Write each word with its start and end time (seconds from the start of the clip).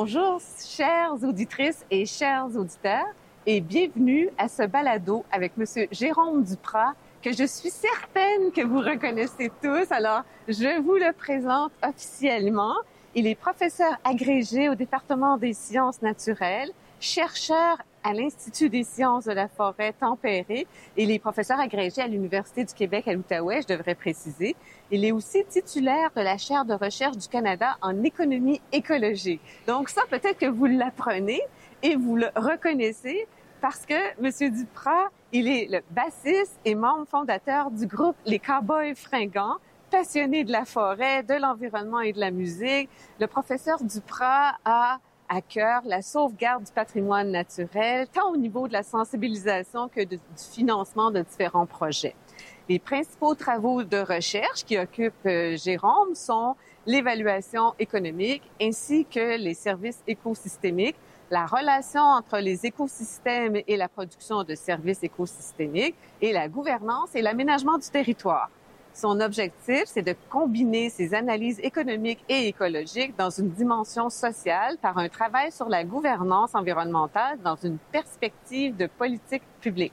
Bonjour, 0.00 0.40
chères 0.64 1.16
auditrices 1.24 1.84
et 1.90 2.06
chers 2.06 2.46
auditeurs, 2.54 3.08
et 3.46 3.60
bienvenue 3.60 4.30
à 4.38 4.46
ce 4.46 4.62
balado 4.62 5.24
avec 5.32 5.56
Monsieur 5.56 5.88
Jérôme 5.90 6.44
Duprat, 6.44 6.94
que 7.20 7.32
je 7.32 7.42
suis 7.42 7.70
certaine 7.70 8.52
que 8.54 8.64
vous 8.64 8.78
reconnaissez 8.78 9.50
tous. 9.60 9.90
Alors, 9.90 10.22
je 10.46 10.80
vous 10.80 10.94
le 10.94 11.12
présente 11.12 11.72
officiellement. 11.82 12.76
Il 13.16 13.26
est 13.26 13.34
professeur 13.34 13.98
agrégé 14.04 14.68
au 14.68 14.76
département 14.76 15.36
des 15.36 15.52
sciences 15.52 16.00
naturelles, 16.00 16.70
chercheur 17.00 17.78
à 18.08 18.14
l'Institut 18.14 18.70
des 18.70 18.84
sciences 18.84 19.26
de 19.26 19.32
la 19.32 19.48
forêt 19.48 19.92
tempérée. 19.92 20.66
Il 20.96 21.10
est 21.10 21.18
professeur 21.18 21.60
agrégé 21.60 22.00
à 22.00 22.06
l'Université 22.06 22.64
du 22.64 22.72
Québec 22.72 23.06
à 23.06 23.12
l'Outaouais, 23.12 23.60
je 23.60 23.66
devrais 23.66 23.94
préciser. 23.94 24.56
Il 24.90 25.04
est 25.04 25.12
aussi 25.12 25.44
titulaire 25.44 26.10
de 26.16 26.22
la 26.22 26.38
chaire 26.38 26.64
de 26.64 26.72
recherche 26.72 27.18
du 27.18 27.28
Canada 27.28 27.76
en 27.82 28.02
économie 28.02 28.62
écologique. 28.72 29.42
Donc 29.66 29.90
ça, 29.90 30.02
peut-être 30.08 30.38
que 30.38 30.46
vous 30.46 30.64
l'apprenez 30.64 31.42
et 31.82 31.96
vous 31.96 32.16
le 32.16 32.28
reconnaissez 32.34 33.26
parce 33.60 33.84
que 33.84 34.22
Monsieur 34.22 34.50
Duprat, 34.50 35.10
il 35.32 35.46
est 35.46 35.66
le 35.70 35.80
bassiste 35.90 36.58
et 36.64 36.74
membre 36.74 37.06
fondateur 37.06 37.70
du 37.70 37.86
groupe 37.86 38.16
Les 38.24 38.38
Cowboys 38.38 38.94
Fringants, 38.94 39.58
passionné 39.90 40.44
de 40.44 40.52
la 40.52 40.64
forêt, 40.64 41.22
de 41.24 41.34
l'environnement 41.34 42.00
et 42.00 42.14
de 42.14 42.20
la 42.20 42.30
musique. 42.30 42.88
Le 43.20 43.26
professeur 43.26 43.82
Duprat 43.82 44.56
a 44.64 44.98
à 45.28 45.40
cœur 45.40 45.82
la 45.84 46.02
sauvegarde 46.02 46.64
du 46.64 46.72
patrimoine 46.72 47.30
naturel, 47.30 48.06
tant 48.08 48.32
au 48.32 48.36
niveau 48.36 48.68
de 48.68 48.72
la 48.72 48.82
sensibilisation 48.82 49.88
que 49.88 50.02
du 50.04 50.18
financement 50.52 51.10
de 51.10 51.20
différents 51.20 51.66
projets. 51.66 52.14
Les 52.68 52.78
principaux 52.78 53.34
travaux 53.34 53.82
de 53.82 53.96
recherche 53.96 54.64
qui 54.64 54.78
occupent 54.78 55.14
euh, 55.26 55.56
Jérôme 55.56 56.14
sont 56.14 56.54
l'évaluation 56.86 57.74
économique 57.78 58.42
ainsi 58.60 59.06
que 59.06 59.38
les 59.38 59.54
services 59.54 60.02
écosystémiques, 60.06 60.96
la 61.30 61.46
relation 61.46 62.02
entre 62.02 62.38
les 62.38 62.66
écosystèmes 62.66 63.56
et 63.66 63.76
la 63.76 63.88
production 63.88 64.44
de 64.44 64.54
services 64.54 65.02
écosystémiques 65.02 65.96
et 66.20 66.32
la 66.32 66.48
gouvernance 66.48 67.14
et 67.14 67.22
l'aménagement 67.22 67.78
du 67.78 67.88
territoire. 67.88 68.50
Son 69.00 69.20
objectif, 69.20 69.84
c'est 69.86 70.02
de 70.02 70.16
combiner 70.28 70.90
ces 70.90 71.14
analyses 71.14 71.60
économiques 71.62 72.24
et 72.28 72.48
écologiques 72.48 73.16
dans 73.16 73.30
une 73.30 73.50
dimension 73.50 74.10
sociale 74.10 74.76
par 74.82 74.98
un 74.98 75.08
travail 75.08 75.52
sur 75.52 75.68
la 75.68 75.84
gouvernance 75.84 76.52
environnementale 76.56 77.38
dans 77.44 77.54
une 77.54 77.78
perspective 77.92 78.76
de 78.76 78.86
politique 78.86 79.44
publique. 79.60 79.92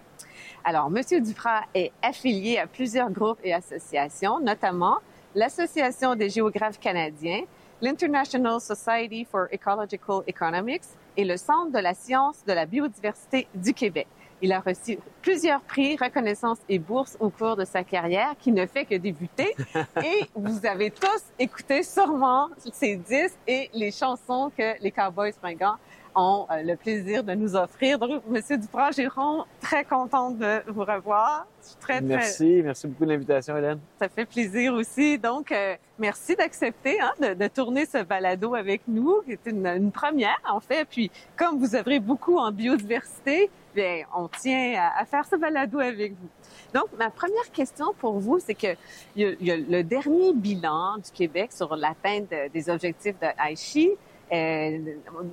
Alors, 0.64 0.90
Monsieur 0.90 1.22
Duprat 1.22 1.66
est 1.76 1.92
affilié 2.02 2.58
à 2.58 2.66
plusieurs 2.66 3.12
groupes 3.12 3.38
et 3.44 3.54
associations, 3.54 4.40
notamment 4.40 4.98
l'Association 5.36 6.16
des 6.16 6.32
géographes 6.32 6.80
canadiens, 6.80 7.44
l'International 7.84 8.60
Society 8.60 9.24
for 9.24 9.46
Ecological 9.54 10.24
Economics 10.26 10.86
et 11.16 11.26
le 11.26 11.38
Centre 11.38 11.72
de 11.72 11.78
la 11.78 11.94
science 11.94 12.44
de 12.48 12.54
la 12.54 12.66
biodiversité 12.66 13.48
du 13.54 13.72
Québec. 13.72 14.08
Il 14.46 14.54
a 14.54 14.60
reçu 14.60 15.00
plusieurs 15.24 15.60
prix, 15.62 15.98
reconnaissances 15.98 16.60
et 16.70 16.78
bourses 16.78 17.18
au 17.20 17.32
cours 17.32 17.56
de 17.56 17.66
sa 17.66 17.84
carrière 17.84 18.36
qui 18.38 18.52
ne 18.52 18.68
fait 18.68 18.86
que 18.86 18.94
débuter. 18.94 19.56
et 20.06 20.26
vous 20.36 20.64
avez 20.68 20.92
tous 20.92 21.24
écouté 21.40 21.82
sûrement 21.82 22.50
ces 22.72 22.96
disques 22.96 23.40
et 23.48 23.72
les 23.74 23.90
chansons 23.90 24.52
que 24.56 24.80
les 24.84 24.92
Cowboys 24.92 25.34
fringants 25.34 25.78
ont 26.14 26.46
euh, 26.52 26.62
le 26.62 26.76
plaisir 26.76 27.24
de 27.24 27.34
nous 27.34 27.56
offrir. 27.56 27.98
Donc, 27.98 28.22
Monsieur 28.28 28.60
Duprat, 28.60 28.92
Jérôme, 28.92 29.46
très 29.66 29.84
contente 29.84 30.38
de 30.38 30.62
vous 30.68 30.84
revoir. 30.84 31.48
Je 31.62 31.68
suis 31.70 31.76
très, 31.78 32.02
merci, 32.02 32.62
merci 32.64 32.88
beaucoup 32.88 33.06
de 33.06 33.10
l'invitation, 33.10 33.58
Hélène. 33.58 33.80
Ça 34.00 34.08
fait 34.08 34.26
plaisir 34.26 34.74
aussi. 34.74 35.18
Donc, 35.18 35.52
euh, 35.52 35.76
merci 35.98 36.36
d'accepter 36.36 37.02
hein, 37.02 37.12
de, 37.20 37.34
de, 37.34 37.48
tourner 37.48 37.88
ce 37.88 38.04
balado 38.04 38.54
avec 38.54 38.84
nous, 38.88 39.22
qui 39.26 39.32
est 39.32 39.46
une, 39.48 39.66
une, 39.66 39.92
première, 39.92 40.40
en 40.48 40.60
fait. 40.60 40.86
Puis, 40.86 41.10
comme 41.36 41.58
vous 41.58 41.76
œuvrez 41.76 42.00
beaucoup 42.00 42.38
en 42.38 42.52
biodiversité, 42.52 43.50
bien, 43.74 44.04
on 44.16 44.28
tient 44.28 44.76
à, 44.78 45.02
à, 45.02 45.06
faire 45.06 45.26
ce 45.26 45.36
balado 45.36 45.80
avec 45.80 46.12
vous. 46.12 46.30
Donc, 46.74 46.86
ma 47.00 47.10
première 47.10 47.52
question 47.52 47.88
pour 47.98 48.20
vous, 48.20 48.38
c'est 48.38 48.54
que 48.54 48.76
il 49.16 49.36
y, 49.42 49.52
a, 49.52 49.58
le 49.58 49.82
dernier 49.82 50.34
bilan 50.34 50.98
du 50.98 51.10
Québec 51.12 51.52
sur 51.52 51.76
l'atteinte 51.76 52.32
des 52.54 52.70
objectifs 52.70 53.16
de 53.20 53.28
Aichi 53.44 53.92
euh, 54.32 54.80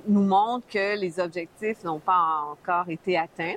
nous 0.07 0.23
montre 0.23 0.67
que 0.67 0.99
les 0.99 1.19
objectifs 1.19 1.83
n'ont 1.83 1.99
pas 1.99 2.45
encore 2.51 2.89
été 2.89 3.17
atteints. 3.17 3.55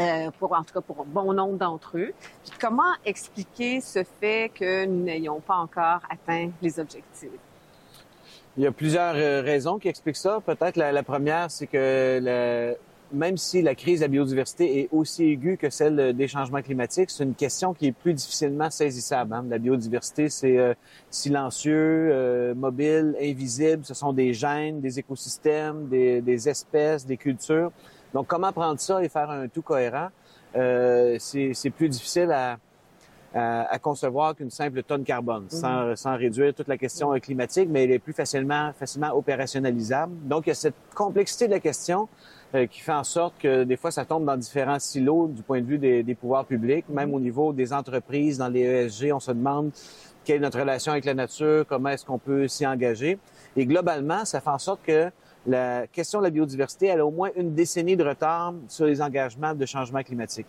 Euh, 0.00 0.30
pour 0.40 0.52
en 0.52 0.64
tout 0.64 0.74
cas 0.74 0.80
pour 0.80 1.04
bon 1.04 1.32
nombre 1.32 1.56
d'entre 1.56 1.96
eux. 1.98 2.12
Puis 2.42 2.52
comment 2.60 2.82
expliquer 3.04 3.80
ce 3.80 4.02
fait 4.02 4.50
que 4.52 4.86
nous 4.86 5.04
n'ayons 5.04 5.38
pas 5.38 5.54
encore 5.54 6.00
atteint 6.10 6.50
les 6.60 6.80
objectifs? 6.80 7.30
Il 8.56 8.64
y 8.64 8.66
a 8.66 8.72
plusieurs 8.72 9.14
euh, 9.14 9.40
raisons 9.42 9.78
qui 9.78 9.86
expliquent 9.86 10.16
ça. 10.16 10.40
Peut-être 10.44 10.76
la, 10.76 11.02
première, 11.04 11.48
c'est 11.48 11.68
que 11.68 12.18
le, 12.20 12.76
même 13.12 13.36
si 13.36 13.62
la 13.62 13.76
crise 13.76 14.00
de 14.00 14.06
la 14.06 14.08
biodiversité 14.08 14.80
est 14.80 14.88
aussi 14.90 15.26
aiguë 15.26 15.56
que 15.58 15.70
celle 15.70 16.12
des 16.12 16.26
changements 16.26 16.62
climatiques, 16.62 17.10
c'est 17.10 17.22
une 17.22 17.36
question 17.36 17.72
qui 17.72 17.86
est 17.86 17.92
plus 17.92 18.14
difficilement 18.14 18.70
saisissable. 18.70 19.32
Hein. 19.32 19.44
La 19.48 19.58
biodiversité, 19.58 20.28
c'est 20.28 20.58
euh, 20.58 20.74
silencieux, 21.08 22.52
mobile, 22.54 23.14
invisible. 23.20 23.84
Ce 23.84 23.94
sont 23.94 24.12
des 24.12 24.34
gènes, 24.34 24.80
des 24.80 24.98
écosystèmes, 24.98 25.86
des, 25.86 26.48
espèces, 26.48 27.06
des 27.06 27.16
cultures. 27.16 27.70
Donc, 28.14 28.28
comment 28.28 28.52
prendre 28.52 28.78
ça 28.78 29.02
et 29.02 29.08
faire 29.08 29.28
un 29.28 29.48
tout 29.48 29.62
cohérent, 29.62 30.08
euh, 30.56 31.16
c'est 31.18 31.70
plus 31.70 31.88
difficile 31.88 32.30
à, 32.30 32.58
à, 33.34 33.62
à 33.62 33.78
concevoir 33.80 34.36
qu'une 34.36 34.52
simple 34.52 34.84
tonne 34.84 35.02
carbone, 35.02 35.46
mm-hmm. 35.46 35.60
sans, 35.60 35.96
sans, 35.96 36.16
réduire 36.16 36.54
toute 36.54 36.68
la 36.68 36.78
question 36.78 37.10
climatique, 37.18 37.68
mais 37.68 37.84
elle 37.84 37.90
est 37.90 37.98
plus 37.98 38.12
facilement, 38.12 38.72
facilement 38.78 39.10
opérationnalisable. 39.12 40.12
Donc, 40.28 40.46
il 40.46 40.50
y 40.50 40.52
a 40.52 40.54
cette 40.54 40.76
complexité 40.94 41.48
de 41.48 41.52
la 41.52 41.60
question 41.60 42.08
euh, 42.54 42.66
qui 42.68 42.80
fait 42.80 42.92
en 42.92 43.02
sorte 43.02 43.34
que 43.40 43.64
des 43.64 43.76
fois, 43.76 43.90
ça 43.90 44.04
tombe 44.04 44.24
dans 44.24 44.36
différents 44.36 44.78
silos 44.78 45.26
du 45.26 45.42
point 45.42 45.60
de 45.60 45.66
vue 45.66 45.78
des, 45.78 46.04
des 46.04 46.14
pouvoirs 46.14 46.44
publics, 46.44 46.88
même 46.88 47.12
au 47.14 47.20
niveau 47.20 47.52
des 47.52 47.72
entreprises, 47.72 48.38
dans 48.38 48.48
les 48.48 48.62
ESG, 48.62 49.12
on 49.12 49.18
se 49.18 49.32
demande 49.32 49.72
quelle 50.24 50.36
est 50.36 50.40
notre 50.40 50.60
relation 50.60 50.92
avec 50.92 51.04
la 51.04 51.14
nature, 51.14 51.66
comment 51.68 51.88
est-ce 51.88 52.04
qu'on 52.06 52.18
peut 52.18 52.46
s'y 52.46 52.64
engager. 52.64 53.18
Et 53.56 53.66
globalement, 53.66 54.24
ça 54.24 54.40
fait 54.40 54.50
en 54.50 54.58
sorte 54.58 54.80
que 54.84 55.10
la 55.46 55.86
question 55.86 56.20
de 56.20 56.24
la 56.24 56.30
biodiversité, 56.30 56.86
elle 56.86 57.00
a 57.00 57.06
au 57.06 57.10
moins 57.10 57.30
une 57.36 57.54
décennie 57.54 57.96
de 57.96 58.04
retard 58.04 58.54
sur 58.68 58.86
les 58.86 59.02
engagements 59.02 59.54
de 59.54 59.66
changement 59.66 60.02
climatique. 60.02 60.46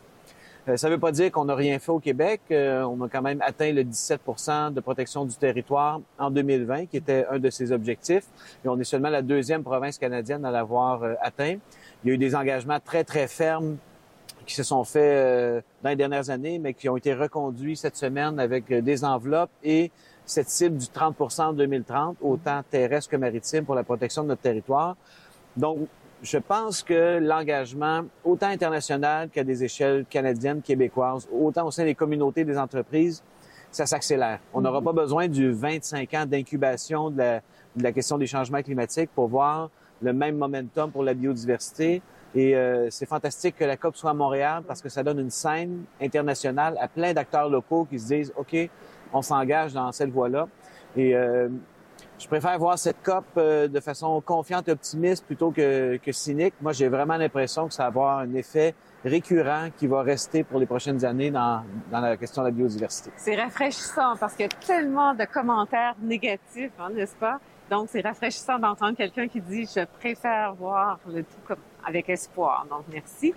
Euh, 0.68 0.78
ça 0.78 0.88
ne 0.88 0.94
veut 0.94 1.00
pas 1.00 1.12
dire 1.12 1.32
qu'on 1.32 1.46
n'a 1.46 1.54
rien 1.54 1.78
fait 1.78 1.92
au 1.92 2.00
Québec. 2.00 2.42
Euh, 2.50 2.84
on 2.84 3.04
a 3.04 3.10
quand 3.10 3.22
même 3.22 3.42
atteint 3.42 3.72
le 3.72 3.84
17% 3.84 4.74
de 4.74 4.80
protection 4.80 5.26
du 5.26 5.36
territoire 5.36 6.02
en 6.18 6.32
2020, 6.32 6.88
qui 6.88 6.98
était 6.98 7.26
un 7.30 7.38
de 7.38 7.50
ses 7.52 7.72
objectifs. 7.72 8.26
Et 8.64 8.68
on 8.68 8.80
est 8.80 8.84
seulement 8.84 9.10
la 9.10 9.22
deuxième 9.22 9.64
province 9.64 10.00
canadienne 10.00 10.44
à 10.44 10.52
l'avoir 10.52 11.04
euh, 11.04 11.14
atteint. 11.22 11.58
Il 12.04 12.08
y 12.08 12.12
a 12.12 12.14
eu 12.16 12.18
des 12.18 12.36
engagements 12.36 12.80
très, 12.80 13.04
très 13.04 13.28
fermes 13.28 13.78
qui 14.46 14.56
se 14.56 14.64
sont 14.64 14.84
faits 14.84 15.02
euh, 15.02 15.62
dans 15.84 15.90
les 15.90 15.96
dernières 15.96 16.30
années, 16.30 16.60
mais 16.60 16.74
qui 16.74 16.88
ont 16.88 16.98
été 16.98 17.14
reconduits 17.14 17.76
cette 17.76 17.96
semaine 17.96 18.40
avec 18.40 18.72
euh, 18.72 18.82
des 18.82 19.04
enveloppes 19.04 19.52
et 19.64 19.92
cette 20.26 20.50
cible 20.50 20.78
du 20.78 20.86
30% 20.86 21.42
en 21.42 21.54
2030, 21.54 22.18
autant 22.22 22.62
terrestre 22.70 23.12
que 23.12 23.18
maritime, 23.18 23.66
pour 23.66 23.76
la 23.76 23.84
protection 23.84 24.24
de 24.24 24.30
notre 24.30 24.42
territoire. 24.42 24.96
Donc, 25.56 25.88
je 26.22 26.38
pense 26.38 26.82
que 26.82 27.20
l'engagement, 27.20 28.06
autant 28.24 28.48
international 28.48 29.30
qu'à 29.30 29.44
des 29.44 29.64
échelles 29.64 30.06
canadiennes, 30.10 30.62
québécoises, 30.62 31.28
autant 31.32 31.68
au 31.68 31.72
sein 31.72 31.84
des 31.84 31.96
communautés, 31.96 32.44
des 32.44 32.58
entreprises, 32.58 33.24
ça 33.72 33.86
s'accélère. 33.86 34.40
On 34.54 34.62
n'aura 34.62 34.82
pas 34.82 34.94
besoin 34.94 35.28
du 35.28 35.52
25 35.52 36.14
ans 36.14 36.26
d'incubation 36.26 37.10
de 37.10 37.18
la, 37.18 37.42
de 37.76 37.84
la 37.84 37.92
question 37.92 38.18
des 38.18 38.28
changements 38.28 38.64
climatiques 38.64 39.10
pour 39.14 39.28
voir 39.28 39.70
le 40.02 40.14
même 40.14 40.38
momentum 40.38 40.92
pour 40.92 41.04
la 41.04 41.14
biodiversité. 41.14 42.02
Et 42.34 42.56
euh, 42.56 42.90
c'est 42.90 43.06
fantastique 43.06 43.56
que 43.58 43.66
la 43.66 43.78
COP 43.78 43.96
soit 43.96 44.12
à 44.12 44.14
Montréal 44.14 44.64
parce 44.68 44.82
que 44.82 44.90
ça 44.90 45.04
donne 45.04 45.20
une 45.20 45.30
scène 45.30 45.84
internationale 46.02 46.78
à 46.80 46.88
plein 46.88 47.14
d'acteurs 47.14 47.50
locaux 47.50 47.86
qui 47.86 48.00
se 48.00 48.08
disent, 48.08 48.34
OK, 48.36 48.56
on 49.16 49.22
s'engage 49.22 49.74
dans 49.74 49.92
cette 49.92 50.12
voie-là. 50.12 50.48
Et 50.96 51.16
euh, 51.16 51.50
je 52.20 52.28
préfère 52.28 52.58
voir 52.60 52.78
cette 52.78 53.02
COP 53.02 53.26
euh, 53.38 53.68
de 53.68 53.80
façon 53.80 54.22
confiante 54.22 54.68
optimiste 54.70 55.26
plutôt 55.26 55.52
que, 55.52 55.98
que 55.98 56.12
cynique. 56.12 56.54
Moi, 56.62 56.74
j'ai 56.74 56.90
vraiment 56.90 57.18
l'impression 57.18 57.68
que 57.68 57.74
ça 57.74 57.84
va 57.84 57.88
avoir 57.88 58.20
un 58.20 58.34
effet 58.34 58.76
récurrent 59.04 59.70
qui 59.78 59.88
va 59.88 60.02
rester 60.02 60.44
pour 60.44 60.60
les 60.60 60.66
prochaines 60.66 61.04
années 61.06 61.32
dans, 61.32 61.64
dans 61.92 62.02
la 62.02 62.18
question 62.18 62.42
de 62.42 62.48
la 62.48 62.52
biodiversité. 62.52 63.12
C'est 63.16 63.36
rafraîchissant 63.36 64.16
parce 64.20 64.34
qu'il 64.34 64.46
y 64.46 64.50
a 64.50 64.58
tellement 64.66 65.14
de 65.14 65.26
commentaires 65.26 65.96
négatifs, 66.02 66.72
hein, 66.80 66.90
n'est-ce 66.94 67.16
pas? 67.16 67.40
Donc, 67.70 67.88
c'est 67.90 68.02
rafraîchissant 68.02 68.60
d'entendre 68.60 68.96
quelqu'un 68.96 69.28
qui 69.28 69.42
dit 69.42 69.68
«je 69.76 69.86
préfère 70.00 70.54
voir 70.54 71.00
le 71.08 71.24
tout 71.24 71.42
comme 71.48 71.58
avec 71.86 72.10
espoir». 72.10 72.66
Donc, 72.70 72.84
merci. 72.92 73.34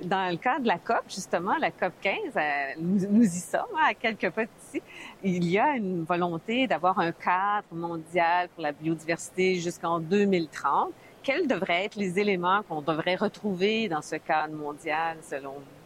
Dans 0.00 0.30
le 0.30 0.36
cas 0.36 0.60
de 0.60 0.68
la 0.68 0.78
COP, 0.78 1.02
justement, 1.08 1.56
la 1.56 1.72
COP 1.72 1.92
15, 2.00 2.14
euh, 2.36 2.40
nous, 2.78 3.00
nous, 3.10 3.24
y 3.24 3.40
sommes, 3.40 3.62
hein, 3.74 3.88
à 3.90 3.94
quelques 3.94 4.30
pas 4.30 4.44
d'ici. 4.44 4.80
Il 5.24 5.44
y 5.44 5.58
a 5.58 5.74
une 5.74 6.04
volonté 6.04 6.68
d'avoir 6.68 7.00
un 7.00 7.10
cadre 7.10 7.66
mondial 7.72 8.48
pour 8.50 8.62
la 8.62 8.70
biodiversité 8.70 9.56
jusqu'en 9.56 9.98
2030. 9.98 10.92
Quels 11.24 11.48
devraient 11.48 11.86
être 11.86 11.96
les 11.96 12.18
éléments 12.18 12.62
qu'on 12.68 12.80
devrait 12.80 13.16
retrouver 13.16 13.88
dans 13.88 14.02
ce 14.02 14.16
cadre 14.16 14.54
mondial, 14.54 15.18
selon 15.22 15.54
vous? 15.54 15.77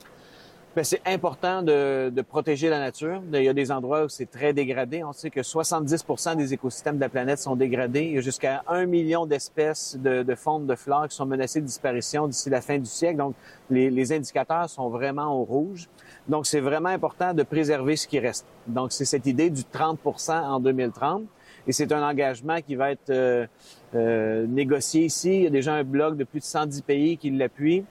Ben, 0.74 0.84
c'est 0.84 1.02
important 1.04 1.62
de, 1.62 2.08
de, 2.08 2.22
protéger 2.22 2.70
la 2.70 2.78
nature. 2.78 3.20
Il 3.30 3.42
y 3.42 3.48
a 3.48 3.52
des 3.52 3.70
endroits 3.70 4.04
où 4.04 4.08
c'est 4.08 4.30
très 4.30 4.54
dégradé. 4.54 5.04
On 5.04 5.12
sait 5.12 5.28
que 5.28 5.40
70% 5.40 6.34
des 6.36 6.54
écosystèmes 6.54 6.96
de 6.96 7.00
la 7.02 7.10
planète 7.10 7.40
sont 7.40 7.56
dégradés. 7.56 8.04
Il 8.04 8.12
y 8.12 8.18
a 8.18 8.20
jusqu'à 8.22 8.62
un 8.66 8.86
million 8.86 9.26
d'espèces 9.26 9.98
de, 10.00 10.22
de 10.22 10.34
faune, 10.34 10.66
de 10.66 10.74
flore 10.74 11.08
qui 11.08 11.14
sont 11.14 11.26
menacées 11.26 11.60
de 11.60 11.66
disparition 11.66 12.26
d'ici 12.26 12.48
la 12.48 12.62
fin 12.62 12.78
du 12.78 12.86
siècle. 12.86 13.18
Donc, 13.18 13.34
les, 13.68 13.90
les 13.90 14.12
indicateurs 14.14 14.70
sont 14.70 14.88
vraiment 14.88 15.38
au 15.38 15.44
rouge. 15.44 15.90
Donc, 16.26 16.46
c'est 16.46 16.60
vraiment 16.60 16.88
important 16.88 17.34
de 17.34 17.42
préserver 17.42 17.96
ce 17.96 18.08
qui 18.08 18.18
reste. 18.18 18.46
Donc, 18.66 18.92
c'est 18.92 19.04
cette 19.04 19.26
idée 19.26 19.50
du 19.50 19.64
30% 19.64 20.32
en 20.32 20.58
2030. 20.58 21.24
Et 21.66 21.72
c'est 21.72 21.92
un 21.92 22.02
engagement 22.02 22.62
qui 22.62 22.76
va 22.76 22.92
être 22.92 23.10
euh, 23.10 23.46
euh, 23.94 24.46
négocié 24.46 25.04
ici. 25.04 25.34
Il 25.34 25.42
y 25.42 25.46
a 25.48 25.50
déjà 25.50 25.74
un 25.74 25.84
bloc 25.84 26.16
de 26.16 26.24
plus 26.24 26.40
de 26.40 26.44
110 26.44 26.80
pays 26.80 27.18
qui 27.18 27.30
l'appuient. 27.30 27.84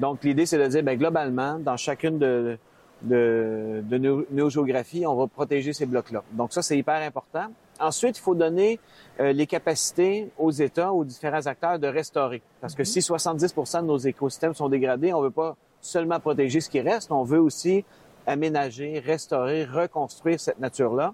Donc, 0.00 0.24
l'idée, 0.24 0.46
c'est 0.46 0.58
de 0.58 0.66
dire, 0.66 0.82
bien, 0.82 0.96
globalement, 0.96 1.58
dans 1.58 1.76
chacune 1.76 2.18
de, 2.18 2.56
de, 3.02 3.82
de 3.84 3.98
nos, 3.98 4.24
nos, 4.30 4.48
géographies, 4.48 5.06
on 5.06 5.14
va 5.14 5.26
protéger 5.26 5.74
ces 5.74 5.84
blocs-là. 5.84 6.24
Donc, 6.32 6.54
ça, 6.54 6.62
c'est 6.62 6.78
hyper 6.78 7.02
important. 7.02 7.48
Ensuite, 7.78 8.16
il 8.16 8.22
faut 8.22 8.34
donner 8.34 8.80
euh, 9.20 9.32
les 9.32 9.46
capacités 9.46 10.30
aux 10.38 10.50
États, 10.50 10.90
aux 10.90 11.04
différents 11.04 11.46
acteurs 11.46 11.78
de 11.78 11.86
restaurer. 11.86 12.40
Parce 12.62 12.74
que 12.74 12.82
si 12.82 13.00
70% 13.00 13.82
de 13.82 13.86
nos 13.86 13.98
écosystèmes 13.98 14.54
sont 14.54 14.70
dégradés, 14.70 15.12
on 15.12 15.20
veut 15.20 15.30
pas 15.30 15.54
seulement 15.82 16.18
protéger 16.18 16.60
ce 16.60 16.70
qui 16.70 16.80
reste, 16.80 17.12
on 17.12 17.24
veut 17.24 17.40
aussi 17.40 17.84
aménager, 18.26 19.00
restaurer, 19.00 19.64
reconstruire 19.66 20.40
cette 20.40 20.60
nature-là. 20.60 21.12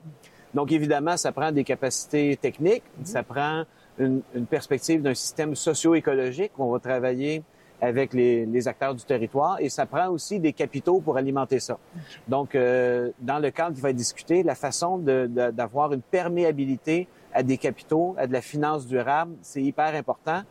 Donc, 0.54 0.70
évidemment, 0.70 1.16
ça 1.16 1.32
prend 1.32 1.50
des 1.50 1.64
capacités 1.64 2.36
techniques, 2.36 2.84
ça 3.02 3.24
prend 3.24 3.64
une, 3.98 4.22
une 4.34 4.46
perspective 4.46 5.02
d'un 5.02 5.14
système 5.14 5.56
socio-écologique. 5.56 6.52
On 6.56 6.70
va 6.70 6.78
travailler 6.78 7.42
avec 7.86 8.12
les, 8.12 8.46
les, 8.46 8.68
acteurs 8.68 8.94
du 8.94 9.04
territoire 9.04 9.56
et 9.60 9.68
ça 9.68 9.86
prend 9.86 10.08
aussi 10.08 10.40
des 10.40 10.52
capitaux 10.52 11.00
pour 11.00 11.16
alimenter 11.16 11.60
ça. 11.60 11.78
Donc, 12.26 12.54
euh, 12.54 13.10
dans 13.20 13.38
le 13.38 13.50
cadre 13.50 13.74
qui 13.76 13.80
va 13.80 13.90
être 13.90 13.96
discuté, 13.96 14.42
la 14.42 14.54
façon 14.54 14.98
d'avoir 14.98 15.92
une 15.92 16.02
perméabilité 16.02 17.06
à 17.32 17.42
des 17.42 17.58
capitaux, 17.58 18.14
à 18.18 18.26
de 18.26 18.32
la 18.32 18.40
finance 18.40 18.86
durable, 18.86 19.34
c'est 19.42 19.62
hyper 19.62 19.94
important, 19.94 20.42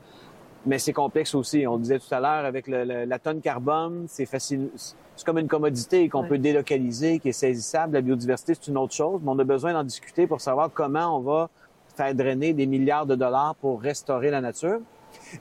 mais 0.66 0.80
c'est 0.80 0.94
complexe 0.94 1.36
aussi. 1.36 1.68
On 1.68 1.78
disait 1.78 2.00
tout 2.00 2.14
à 2.14 2.20
l'heure 2.20 2.46
avec 2.46 2.68
le, 2.68 2.86
le, 2.86 3.06
la 3.06 3.20
tonne 3.20 3.42
carbone, 3.42 4.06
c'est 4.08 4.26
facile. 4.26 4.70
C'est 4.76 5.26
comme 5.26 5.38
une 5.38 5.48
commodité 5.48 6.10
qu'on 6.10 6.28
peut 6.28 6.38
délocaliser, 6.38 7.20
qui 7.20 7.30
est 7.30 7.34
saisissable. 7.34 7.94
La 7.94 8.02
biodiversité, 8.02 8.54
c'est 8.54 8.68
une 8.68 8.78
autre 8.78 8.94
chose, 8.94 9.22
mais 9.24 9.32
on 9.32 9.40
a 9.40 9.44
besoin 9.46 9.74
d'en 9.74 9.84
discuter 9.84 10.28
pour 10.28 10.42
savoir 10.42 10.70
comment 10.74 11.18
on 11.18 11.22
va 11.22 11.50
faire 11.96 12.14
drainer 12.14 12.54
des 12.54 12.66
milliards 12.66 13.06
de 13.06 13.16
dollars 13.16 13.56
pour 13.56 13.82
restaurer 13.82 14.30
la 14.30 14.42
nature. 14.42 14.80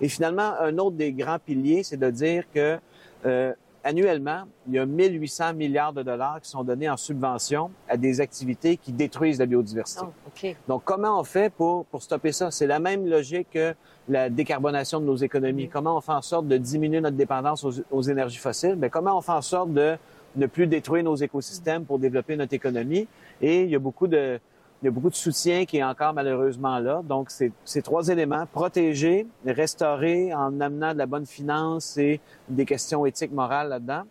Et 0.00 0.08
finalement, 0.08 0.54
un 0.60 0.78
autre 0.78 0.96
des 0.96 1.12
grands 1.12 1.38
piliers, 1.38 1.82
c'est 1.82 1.96
de 1.96 2.10
dire 2.10 2.44
que 2.52 2.78
euh, 3.26 3.52
annuellement, 3.84 4.44
il 4.66 4.74
y 4.74 4.78
a 4.78 4.86
1800 4.86 5.54
milliards 5.54 5.92
de 5.92 6.02
dollars 6.02 6.40
qui 6.40 6.48
sont 6.48 6.64
donnés 6.64 6.88
en 6.88 6.96
subvention 6.96 7.70
à 7.88 7.96
des 7.96 8.20
activités 8.20 8.76
qui 8.76 8.92
détruisent 8.92 9.38
la 9.38 9.46
biodiversité. 9.46 10.04
Oh, 10.04 10.28
okay. 10.28 10.56
Donc, 10.66 10.82
comment 10.84 11.20
on 11.20 11.24
fait 11.24 11.52
pour, 11.52 11.84
pour 11.86 12.02
stopper 12.02 12.32
ça? 12.32 12.50
C'est 12.50 12.66
la 12.66 12.78
même 12.78 13.06
logique 13.06 13.48
que 13.52 13.74
la 14.08 14.30
décarbonation 14.30 15.00
de 15.00 15.04
nos 15.04 15.16
économies. 15.16 15.66
Mm. 15.66 15.70
Comment 15.70 15.96
on 15.98 16.00
fait 16.00 16.12
en 16.12 16.22
sorte 16.22 16.48
de 16.48 16.56
diminuer 16.56 17.00
notre 17.00 17.16
dépendance 17.16 17.64
aux, 17.64 17.72
aux 17.90 18.02
énergies 18.02 18.38
fossiles? 18.38 18.76
Bien, 18.76 18.88
comment 18.88 19.16
on 19.16 19.20
fait 19.20 19.32
en 19.32 19.42
sorte 19.42 19.72
de 19.72 19.96
ne 20.36 20.46
plus 20.46 20.66
détruire 20.66 21.04
nos 21.04 21.16
écosystèmes 21.16 21.84
pour 21.84 21.98
développer 21.98 22.36
notre 22.36 22.54
économie? 22.54 23.06
Et 23.40 23.62
il 23.62 23.70
y 23.70 23.76
a 23.76 23.78
beaucoup 23.78 24.06
de, 24.06 24.40
il 24.84 24.88
y 24.88 24.90
a 24.90 24.90
beaucoup 24.90 25.08
de 25.08 25.14
soutien 25.14 25.64
qui 25.64 25.78
est 25.78 25.82
encore 25.82 26.12
malheureusement 26.12 26.78
là. 26.78 27.00
Donc, 27.02 27.30
c'est 27.30 27.50
ces 27.64 27.80
trois 27.80 28.08
éléments, 28.08 28.44
protéger, 28.44 29.26
restaurer 29.46 30.34
en 30.34 30.60
amenant 30.60 30.92
de 30.92 30.98
la 30.98 31.06
bonne 31.06 31.24
finance 31.24 31.96
et 31.96 32.20
des 32.50 32.66
questions 32.66 33.06
éthiques, 33.06 33.32
morales 33.32 33.70
là-dedans. 33.70 34.02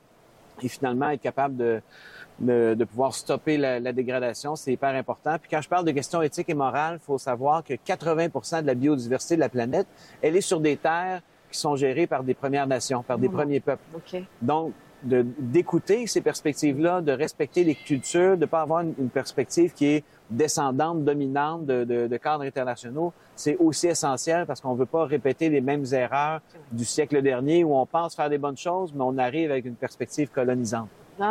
Et 0.63 0.67
finalement, 0.67 1.11
être 1.11 1.21
capable 1.21 1.57
de, 1.57 1.79
de, 2.39 2.73
de 2.73 2.85
pouvoir 2.85 3.13
stopper 3.13 3.57
la, 3.57 3.79
la 3.79 3.93
dégradation, 3.93 4.55
c'est 4.55 4.73
hyper 4.73 4.95
important. 4.95 5.37
Puis 5.39 5.47
quand 5.51 5.61
je 5.61 5.69
parle 5.69 5.85
de 5.85 5.91
questions 5.91 6.23
éthiques 6.23 6.49
et 6.49 6.55
morales, 6.55 6.97
il 6.99 7.05
faut 7.05 7.19
savoir 7.19 7.63
que 7.63 7.75
80 7.75 8.61
de 8.63 8.65
la 8.65 8.73
biodiversité 8.73 9.35
de 9.35 9.41
la 9.41 9.49
planète, 9.49 9.85
elle 10.23 10.35
est 10.35 10.41
sur 10.41 10.59
des 10.59 10.75
terres 10.75 11.21
qui 11.51 11.59
sont 11.59 11.75
gérées 11.75 12.07
par 12.07 12.23
des 12.23 12.33
Premières 12.33 12.65
Nations, 12.65 13.03
par 13.03 13.19
des 13.19 13.29
mmh. 13.29 13.31
premiers 13.31 13.59
peuples. 13.59 13.83
Okay. 13.95 14.25
Donc, 14.41 14.73
d'écouter 15.03 16.07
ces 16.07 16.21
perspectives-là, 16.21 17.01
de 17.01 17.11
respecter 17.11 17.63
les 17.63 17.75
cultures, 17.75 18.35
de 18.35 18.41
ne 18.41 18.45
pas 18.45 18.61
avoir 18.61 18.81
une, 18.81 18.93
une, 18.97 19.09
perspective 19.09 19.73
qui 19.73 19.85
est 19.85 20.03
descendante, 20.29 21.03
dominante 21.03 21.65
de, 21.65 21.83
de, 21.83 22.07
de 22.07 22.17
cadres 22.17 22.43
internationaux, 22.43 23.13
c'est 23.35 23.57
aussi 23.57 23.87
essentiel 23.87 24.45
parce 24.45 24.61
qu'on 24.61 24.73
ne 24.73 24.79
veut 24.79 24.85
pas 24.85 25.05
répéter 25.05 25.49
les 25.49 25.61
mêmes 25.61 25.85
erreurs 25.91 26.41
du 26.71 26.85
siècle 26.85 27.21
dernier 27.21 27.63
où 27.63 27.75
on 27.75 27.85
pense 27.85 28.15
faire 28.15 28.29
des 28.29 28.37
bonnes 28.37 28.57
choses, 28.57 28.93
mais 28.93 29.03
on 29.03 29.17
arrive 29.17 29.51
avec 29.51 29.65
une 29.65 29.75
perspective 29.75 30.29
colonisante. 30.29 30.89
Mais 31.19 31.25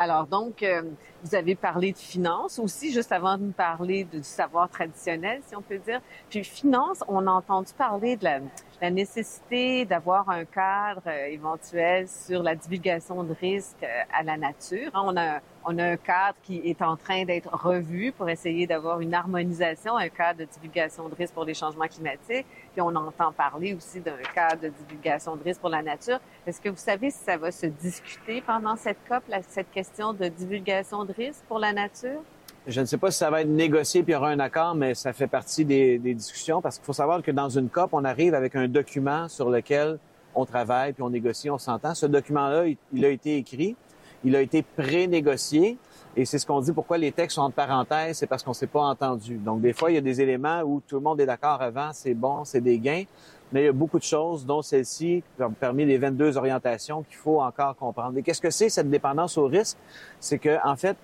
alors 0.00 0.26
donc, 0.26 0.62
euh, 0.62 0.80
vous 1.22 1.34
avez 1.34 1.54
parlé 1.54 1.92
de 1.92 1.98
finances 1.98 2.58
aussi, 2.58 2.90
juste 2.90 3.12
avant 3.12 3.36
de 3.36 3.42
nous 3.42 3.52
parler 3.52 4.04
du 4.04 4.22
savoir 4.22 4.70
traditionnel, 4.70 5.42
si 5.46 5.54
on 5.54 5.60
peut 5.60 5.76
dire. 5.76 6.00
Puis 6.30 6.42
finance, 6.42 7.04
on 7.06 7.26
a 7.26 7.30
entendu 7.30 7.70
parler 7.76 8.16
de 8.16 8.24
la, 8.24 8.40
la 8.80 8.90
nécessité 8.90 9.84
d'avoir 9.84 10.30
un 10.30 10.46
cadre 10.46 11.02
euh, 11.06 11.26
éventuel 11.26 12.08
sur 12.08 12.42
la 12.42 12.54
divulgation 12.54 13.22
de 13.24 13.34
risques 13.38 13.82
euh, 13.82 14.02
à 14.18 14.22
la 14.22 14.38
nature. 14.38 14.90
Hein, 14.94 15.02
on 15.04 15.16
a 15.18 15.40
on 15.64 15.78
a 15.78 15.84
un 15.84 15.96
cadre 15.96 16.36
qui 16.42 16.58
est 16.64 16.80
en 16.82 16.96
train 16.96 17.24
d'être 17.24 17.50
revu 17.52 18.12
pour 18.12 18.28
essayer 18.28 18.66
d'avoir 18.66 19.00
une 19.00 19.14
harmonisation, 19.14 19.96
un 19.96 20.08
cadre 20.08 20.40
de 20.40 20.44
divulgation 20.44 21.08
de 21.08 21.14
risques 21.14 21.34
pour 21.34 21.44
les 21.44 21.54
changements 21.54 21.86
climatiques. 21.86 22.46
Puis 22.72 22.80
on 22.80 22.94
entend 22.94 23.32
parler 23.32 23.74
aussi 23.74 24.00
d'un 24.00 24.16
cadre 24.34 24.62
de 24.62 24.68
divulgation 24.68 25.36
de 25.36 25.42
risques 25.42 25.60
pour 25.60 25.70
la 25.70 25.82
nature. 25.82 26.18
Est-ce 26.46 26.60
que 26.60 26.70
vous 26.70 26.76
savez 26.76 27.10
si 27.10 27.18
ça 27.18 27.36
va 27.36 27.52
se 27.52 27.66
discuter 27.66 28.40
pendant 28.40 28.76
cette 28.76 28.98
COP, 29.08 29.22
cette 29.48 29.70
question 29.70 30.12
de 30.12 30.28
divulgation 30.28 31.04
de 31.04 31.12
risques 31.12 31.44
pour 31.46 31.58
la 31.58 31.72
nature? 31.72 32.22
Je 32.66 32.80
ne 32.80 32.86
sais 32.86 32.98
pas 32.98 33.10
si 33.10 33.18
ça 33.18 33.30
va 33.30 33.42
être 33.42 33.48
négocié 33.48 34.02
puis 34.02 34.12
il 34.12 34.14
y 34.14 34.18
aura 34.18 34.30
un 34.30 34.38
accord, 34.38 34.74
mais 34.74 34.94
ça 34.94 35.12
fait 35.12 35.26
partie 35.26 35.64
des, 35.64 35.98
discussions 35.98 36.60
parce 36.60 36.76
qu'il 36.76 36.84
faut 36.84 36.92
savoir 36.92 37.22
que 37.22 37.30
dans 37.30 37.48
une 37.48 37.68
COP, 37.68 37.90
on 37.92 38.04
arrive 38.04 38.34
avec 38.34 38.54
un 38.56 38.68
document 38.68 39.28
sur 39.28 39.50
lequel 39.50 39.98
on 40.34 40.44
travaille 40.44 40.92
puis 40.92 41.02
on 41.02 41.10
négocie, 41.10 41.50
on 41.50 41.58
s'entend. 41.58 41.94
Ce 41.94 42.06
document-là, 42.06 42.64
il 42.92 43.04
a 43.04 43.08
été 43.08 43.36
écrit 43.36 43.76
il 44.24 44.36
a 44.36 44.40
été 44.40 44.62
pré-négocié. 44.62 45.78
Et 46.16 46.24
c'est 46.24 46.38
ce 46.38 46.46
qu'on 46.46 46.60
dit 46.60 46.72
pourquoi 46.72 46.98
les 46.98 47.12
textes 47.12 47.36
sont 47.36 47.42
entre 47.42 47.54
parenthèses, 47.54 48.18
c'est 48.18 48.26
parce 48.26 48.42
qu'on 48.42 48.50
ne 48.50 48.56
s'est 48.56 48.66
pas 48.66 48.82
entendu. 48.82 49.36
Donc, 49.36 49.60
des 49.60 49.72
fois, 49.72 49.90
il 49.90 49.94
y 49.94 49.98
a 49.98 50.02
des 50.02 50.20
éléments 50.20 50.60
où 50.62 50.82
tout 50.86 50.96
le 50.96 51.02
monde 51.02 51.20
est 51.20 51.26
d'accord 51.26 51.62
avant, 51.62 51.90
c'est 51.92 52.14
bon, 52.14 52.44
c'est 52.44 52.60
des 52.60 52.78
gains. 52.78 53.04
Mais 53.52 53.62
il 53.62 53.64
y 53.66 53.68
a 53.68 53.72
beaucoup 53.72 53.98
de 53.98 54.04
choses, 54.04 54.44
dont 54.44 54.62
celle-ci, 54.62 55.22
parmi 55.60 55.84
les 55.84 55.98
22 55.98 56.36
orientations 56.36 57.02
qu'il 57.02 57.16
faut 57.16 57.40
encore 57.40 57.76
comprendre. 57.76 58.16
Et 58.18 58.22
qu'est-ce 58.22 58.40
que 58.40 58.50
c'est 58.50 58.68
cette 58.68 58.90
dépendance 58.90 59.38
au 59.38 59.46
risque? 59.46 59.76
C'est 60.20 60.38
que, 60.38 60.58
en 60.66 60.76
fait, 60.76 60.96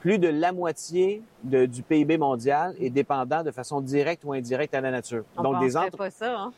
plus 0.00 0.18
de 0.18 0.28
la 0.28 0.52
moitié 0.52 1.22
de, 1.42 1.64
du 1.64 1.82
PIB 1.82 2.18
mondial 2.18 2.74
est 2.78 2.90
dépendant 2.90 3.42
de 3.42 3.50
façon 3.50 3.80
directe 3.80 4.22
ou 4.24 4.34
indirecte 4.34 4.74
à 4.74 4.82
la 4.82 4.90
nature. 4.90 5.24
On 5.36 5.42
Donc, 5.42 5.60
des 5.60 5.76
entre... 5.78 5.96
pas 5.96 6.10
ça, 6.10 6.38
hein? 6.38 6.52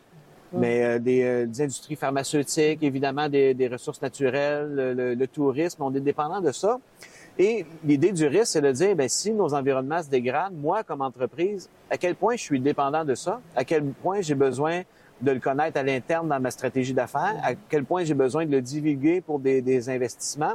Mais 0.53 0.85
euh, 0.85 0.99
des, 0.99 1.23
euh, 1.23 1.47
des, 1.47 1.63
industries 1.63 1.97
pharmaceutiques, 1.97 2.83
évidemment 2.83 3.29
des, 3.29 3.55
des 3.55 3.69
ressources 3.69 4.01
naturelles, 4.03 4.69
le, 4.73 4.95
le, 4.95 5.15
le, 5.15 5.27
tourisme, 5.27 5.83
on 5.83 5.95
est 5.95 6.01
dépendant 6.01 6.41
de 6.41 6.53
ça. 6.53 6.79
Et 7.39 7.67
l'idée 7.85 8.13
du 8.13 8.27
risque, 8.27 8.47
c'est 8.47 8.63
de 8.63 8.73
dire, 8.73 8.97
ben, 8.97 9.09
si 9.09 9.33
nos 9.33 9.53
environnements 9.53 10.03
se 10.03 10.09
dégradent, 10.09 10.55
moi, 10.55 10.83
comme 10.85 11.03
entreprise, 11.03 11.69
à 11.91 11.99
quel 11.99 12.15
point 12.15 12.37
je 12.37 12.43
suis 12.43 12.61
dépendant 12.61 13.05
de 13.05 13.15
ça, 13.15 13.41
à 13.55 13.65
quel 13.65 13.85
point 13.85 14.23
j'ai 14.23 14.35
besoin 14.35 14.83
de 15.21 15.31
le 15.33 15.41
connaître 15.41 15.79
à 15.79 15.83
l'interne 15.83 16.29
dans 16.29 16.41
ma 16.41 16.51
stratégie 16.51 16.95
d'affaires, 16.95 17.37
à 17.43 17.55
quel 17.69 17.85
point 17.85 18.05
j'ai 18.05 18.15
besoin 18.15 18.47
de 18.47 18.53
le 18.53 18.63
divulguer 18.63 19.21
pour 19.21 19.39
des, 19.39 19.61
des 19.61 19.89
investissements? 19.91 20.55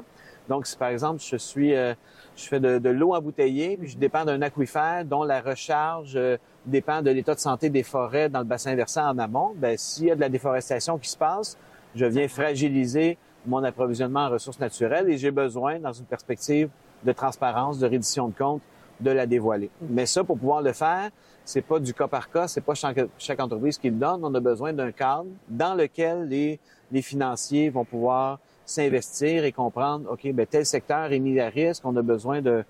Donc, 0.49 0.67
si 0.67 0.77
par 0.77 0.89
exemple, 0.89 1.21
je 1.21 1.37
suis, 1.37 1.75
euh, 1.75 1.93
je 2.35 2.43
fais 2.45 2.59
de, 2.59 2.89
l'eau 2.89 3.13
embouteillée, 3.13 3.77
puis 3.77 3.89
je 3.89 3.97
dépends 3.97 4.25
d'un 4.25 4.41
aquifère 4.41 5.05
dont 5.05 5.23
la 5.23 5.41
recharge 5.41 6.13
euh, 6.15 6.37
dépend 6.65 7.01
de 7.01 7.11
l'état 7.11 7.35
de 7.35 7.39
santé 7.39 7.69
des 7.69 7.83
forêts 7.83 8.29
dans 8.29 8.39
le 8.39 8.45
bassin 8.45 8.75
versant 8.75 9.07
en 9.07 9.17
amont, 9.17 9.53
ben 9.55 9.77
s'il 9.77 10.05
y 10.05 10.11
a 10.11 10.15
de 10.15 10.21
la 10.21 10.29
déforestation 10.29 10.97
qui 10.97 11.09
se 11.09 11.17
passe, 11.17 11.57
je 11.95 12.05
viens 12.05 12.27
fragiliser 12.27 13.17
mon 13.45 13.63
approvisionnement 13.63 14.25
en 14.25 14.29
ressources 14.29 14.59
naturelles 14.59 15.09
et 15.09 15.17
j'ai 15.17 15.31
besoin, 15.31 15.79
dans 15.79 15.93
une 15.93 16.05
perspective 16.05 16.69
de 17.03 17.11
transparence, 17.11 17.79
de 17.79 17.87
reddition 17.87 18.27
de 18.27 18.33
comptes, 18.33 18.61
de 18.99 19.11
la 19.11 19.25
dévoiler. 19.25 19.69
Mais 19.81 20.05
ça, 20.05 20.23
pour 20.23 20.37
pouvoir 20.37 20.61
le 20.61 20.73
faire, 20.73 21.09
c'est 21.43 21.61
pas 21.61 21.79
du 21.79 21.93
cas 21.93 22.07
par 22.07 22.29
cas, 22.29 22.47
c'est 22.47 22.61
pas 22.61 22.75
chaque, 22.75 22.99
chaque, 23.17 23.39
entreprise 23.39 23.77
qui 23.77 23.89
le 23.89 23.95
donne. 23.95 24.23
On 24.23 24.33
a 24.35 24.39
besoin 24.39 24.73
d'un 24.73 24.91
cadre 24.91 25.27
dans 25.49 25.73
lequel 25.73 26.27
les, 26.27 26.59
les 26.91 27.01
financiers 27.01 27.69
vont 27.69 27.83
pouvoir 27.83 28.39
s'investir 28.71 29.43
et 29.43 29.51
comprendre, 29.51 30.09
OK, 30.11 30.31
ben 30.33 30.45
tel 30.45 30.65
secteur 30.65 31.11
est 31.11 31.19
mis 31.19 31.39
à 31.39 31.49
risque, 31.49 31.83
on 31.85 31.95
a 31.95 32.01
besoin 32.01 32.41
de, 32.41 32.63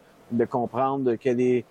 comprendre 0.50 1.16
quelle 1.16 1.42
est 1.42 1.66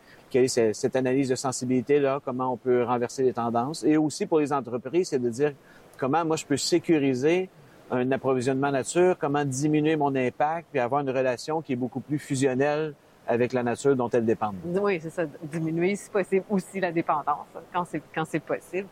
cette 0.73 0.97
analyse 0.97 1.29
de 1.29 1.35
sensibilité-là, 1.35 2.21
comment 2.25 2.53
on 2.53 2.57
peut 2.57 2.85
renverser 2.85 3.23
les 3.23 3.33
tendances. 3.33 3.85
Et 3.85 3.97
aussi 3.97 4.27
pour 4.27 4.41
les 4.41 4.53
entreprises, 4.53 5.09
c'est 5.09 5.19
de 5.19 5.31
dire 5.31 5.53
comment 5.99 6.25
moi 6.25 6.37
je 6.37 6.47
peux 6.47 6.57
sécuriser 6.57 7.49
un 7.91 8.11
approvisionnement 8.13 8.71
nature, 8.71 9.17
comment 9.19 9.45
diminuer 9.45 9.97
mon 9.97 10.15
impact, 10.15 10.69
puis 10.71 10.81
avoir 10.81 11.01
une 11.01 11.11
relation 11.11 11.61
qui 11.61 11.73
est 11.73 11.77
beaucoup 11.77 12.01
plus 12.01 12.19
fusionnelle 12.19 12.95
avec 13.27 13.53
la 13.53 13.63
nature 13.63 13.97
dont 13.97 14.09
elle 14.09 14.25
dépend. 14.25 14.53
Oui, 14.65 14.99
c'est 15.01 15.11
ça. 15.11 15.25
Diminuer, 15.43 15.97
si 15.97 16.11
possible, 16.11 16.45
aussi 16.51 16.81
la 16.81 16.93
dépendance, 16.93 17.47
quand 17.73 18.25
c'est 18.25 18.41
possible. 18.41 18.89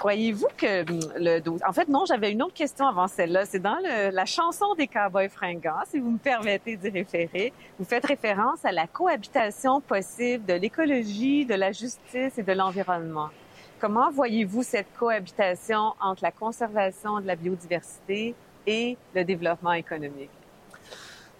Croyez-vous 0.00 0.48
que 0.56 0.80
hum, 0.90 0.98
le 1.18 1.40
dos... 1.40 1.58
En 1.68 1.74
fait, 1.74 1.86
non, 1.86 2.06
j'avais 2.06 2.32
une 2.32 2.42
autre 2.42 2.54
question 2.54 2.86
avant 2.86 3.06
celle-là. 3.06 3.44
C'est 3.44 3.58
dans 3.58 3.76
le- 3.76 4.08
la 4.10 4.24
chanson 4.24 4.74
des 4.74 4.86
Cowboys 4.86 5.28
fringants, 5.28 5.84
si 5.90 5.98
vous 5.98 6.12
me 6.12 6.16
permettez 6.18 6.78
d'y 6.78 6.88
référer. 6.88 7.52
Vous 7.78 7.84
faites 7.84 8.06
référence 8.06 8.64
à 8.64 8.72
la 8.72 8.86
cohabitation 8.86 9.82
possible 9.82 10.46
de 10.46 10.54
l'écologie, 10.54 11.44
de 11.44 11.52
la 11.54 11.70
justice 11.72 12.38
et 12.38 12.42
de 12.42 12.52
l'environnement. 12.54 13.28
Comment 13.78 14.10
voyez-vous 14.10 14.62
cette 14.62 14.90
cohabitation 14.98 15.92
entre 16.00 16.22
la 16.22 16.30
conservation 16.32 17.20
de 17.20 17.26
la 17.26 17.36
biodiversité 17.36 18.34
et 18.66 18.96
le 19.14 19.22
développement 19.22 19.74
économique? 19.74 20.30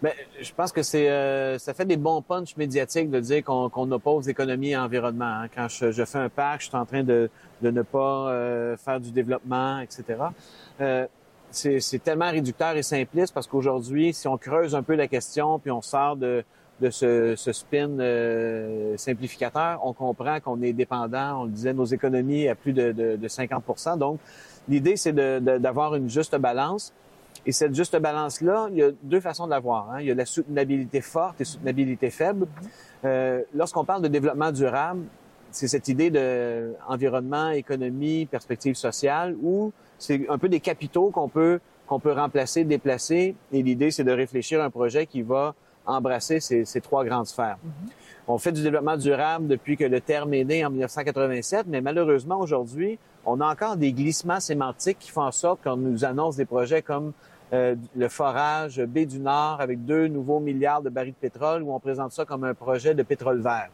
Ben, 0.02 0.12
je 0.40 0.50
pense 0.54 0.73
que 0.73 0.83
c'est 0.83 1.11
euh, 1.11 1.59
ça 1.59 1.75
fait 1.75 1.85
des 1.85 1.99
bons 1.99 2.23
punchs 2.23 2.57
médiatiques 2.57 3.11
de 3.11 3.21
dire 3.21 3.45
qu'on 3.45 3.69
qu'on 3.69 3.90
oppose 3.92 4.28
économie 4.30 4.71
et 4.71 4.76
environnement. 4.76 5.42
hein. 5.42 5.49
Quand 5.54 5.69
je, 5.69 5.90
je 5.92 6.04
fais 6.07 6.19
un 6.19 6.30
parc, 6.30 6.62
je 6.62 6.69
suis 6.69 6.76
en 6.76 6.87
train 6.87 7.02
de, 7.02 7.28
de 7.61 7.71
ne 7.71 7.83
pas 7.83 8.30
euh, 8.30 8.76
faire 8.78 8.99
du 8.99 9.11
développement, 9.11 9.78
etc. 9.80 10.04
Euh, 10.80 11.07
c'est 11.50 12.02
tellement 12.02 12.30
réducteur 12.30 12.76
et 12.76 12.83
simpliste 12.83 13.35
parce 13.35 13.47
qu'aujourd'hui, 13.47 14.14
si 14.14 14.26
on 14.28 14.38
creuse 14.38 14.75
un 14.75 14.83
peu 14.83 14.95
la 14.95 15.09
question 15.09 15.59
puis 15.59 15.71
on 15.71 15.83
sort 15.83 16.16
de, 16.16 16.45
de 16.80 16.90
ce, 16.90 17.35
ce 17.37 17.52
spin 17.52 17.90
euh, 17.99 18.97
simplificateur, 18.97 19.80
on 19.85 19.92
comprend 19.92 20.40
qu'on 20.40 20.62
est 20.62 20.73
dépendant, 20.73 21.42
on 21.42 21.45
le 21.45 21.50
disait, 21.50 21.73
nos 21.75 21.85
économies 21.85 22.49
à 22.49 22.54
plus 22.54 22.73
de, 22.73 22.92
de, 22.92 23.16
de 23.16 23.28
50% 23.28 23.99
Donc, 23.99 24.19
l'idée, 24.69 24.97
c'est 24.97 25.12
d'avoir 25.12 25.95
une 25.97 26.09
juste 26.09 26.37
balance. 26.37 26.92
Et 27.47 27.52
cette 27.52 27.75
juste 27.75 27.97
balance-là, 27.97 28.68
il 28.70 28.76
y 28.76 28.82
a 28.82 28.90
deux 29.02 29.20
façons 29.20 29.47
de 29.47 29.50
l'avoir. 29.50 29.90
Hein. 29.90 30.00
Il 30.00 30.06
y 30.06 30.11
a 30.11 30.14
la 30.14 30.26
soutenabilité 30.26 31.00
forte 31.00 31.40
et 31.40 31.44
soutenabilité 31.44 32.11
faible. 32.11 32.47
Euh, 33.04 33.42
Lorsqu'on 33.54 33.85
parle 33.85 34.02
de 34.02 34.09
développement 34.09 34.52
durable, 34.52 35.04
c'est 35.50 35.68
cette 35.68 35.88
idée 35.88 36.11
de 36.11 36.75
environnement, 36.87 37.50
économie, 37.50 38.26
perspective 38.26 38.75
sociale, 38.75 39.37
où 39.42 39.73
c'est 39.99 40.28
un 40.28 40.38
peu 40.38 40.49
des 40.49 40.61
capitaux 40.61 41.11
qu'on 41.11 41.28
peut 41.28 41.61
qu'on 41.87 41.99
peut 41.99 42.12
remplacer, 42.12 42.62
déplacer. 42.62 43.35
Et 43.50 43.62
l'idée, 43.64 43.90
c'est 43.90 44.04
de 44.04 44.12
réfléchir 44.12 44.61
à 44.61 44.64
un 44.64 44.70
projet 44.70 45.06
qui 45.06 45.23
va 45.23 45.56
embrasser 45.87 46.38
ces, 46.38 46.64
ces 46.64 46.80
trois 46.80 47.04
grandes 47.04 47.26
sphères. 47.26 47.59
On 48.29 48.39
fait 48.39 48.53
du 48.53 48.62
développement 48.62 48.97
durable 48.97 49.49
depuis 49.49 49.77
que 49.77 49.85
le 49.85 50.00
terme 50.00 50.35
est 50.35 50.45
né 50.45 50.65
en 50.65 50.71
1987, 50.71 51.67
mais 51.69 51.81
malheureusement, 51.81 52.39
aujourd'hui, 52.39 52.99
on 53.27 53.41
a 53.41 53.50
encore 53.50 53.77
des 53.77 53.93
glissements 53.93 54.41
sémantiques 54.41 54.99
qui 54.99 55.11
font 55.11 55.23
en 55.23 55.33
sorte 55.33 55.62
qu'on 55.62 55.77
nous 55.77 56.05
annonce 56.05 56.37
des 56.37 56.45
projets 56.45 56.83
comme 56.83 57.12
euh, 57.53 57.75
le 57.97 58.09
forage 58.09 58.81
baie 58.81 59.07
du 59.07 59.19
Nord 59.19 59.61
avec 59.61 59.85
deux 59.85 60.07
nouveaux 60.07 60.39
milliards 60.39 60.83
de 60.83 60.89
barils 60.89 61.12
de 61.12 61.29
pétrole 61.29 61.62
où 61.62 61.75
on 61.75 61.81
présente 61.81 62.12
ça 62.12 62.25
comme 62.25 62.45
un 62.45 62.55
projet 62.55 62.95
de 62.95 63.03
pétrole 63.03 63.41
vert. 63.41 63.71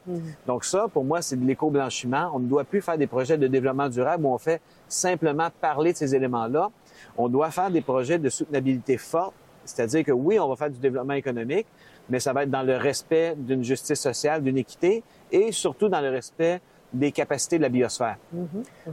Donc 0.47 0.65
ça, 0.65 0.87
pour 0.91 1.05
moi, 1.05 1.21
c'est 1.21 1.37
de 1.37 1.45
l'éco-blanchiment. 1.45 2.31
On 2.33 2.39
ne 2.39 2.49
doit 2.49 2.65
plus 2.65 2.81
faire 2.81 2.97
des 2.97 3.07
projets 3.07 3.37
de 3.37 3.47
développement 3.47 3.91
durable 3.91 4.25
où 4.25 4.31
on 4.31 4.39
fait 4.39 4.63
simplement 4.89 5.49
parler 5.61 5.93
de 5.93 5.99
ces 5.99 6.15
éléments-là. 6.15 6.71
On 7.19 7.29
doit 7.29 7.51
faire 7.51 7.71
des 7.71 7.83
projets 7.83 8.19
de 8.19 8.31
soutenabilité 8.31 8.97
forte, 8.97 9.35
c'est-à-dire 9.69 10.05
que 10.05 10.13
oui, 10.13 10.39
on 10.39 10.49
va 10.49 10.57
faire 10.57 10.71
du 10.71 10.79
développement 10.79 11.15
économique, 11.15 11.67
mais 12.09 12.21
ça 12.21 12.33
va 12.33 12.45
être 12.45 12.51
dans 12.51 12.63
le 12.63 12.77
respect 12.77 13.35
d'une 13.37 13.65
justice 13.65 14.01
sociale, 14.01 14.43
d'une 14.43 14.59
équité 14.59 15.03
et 15.33 15.53
surtout 15.53 15.89
dans 15.89 16.01
le 16.01 16.11
respect 16.11 16.61
des 16.93 17.13
capacités 17.13 17.59
de 17.59 17.63
la 17.63 17.69
biosphère. 17.69 18.17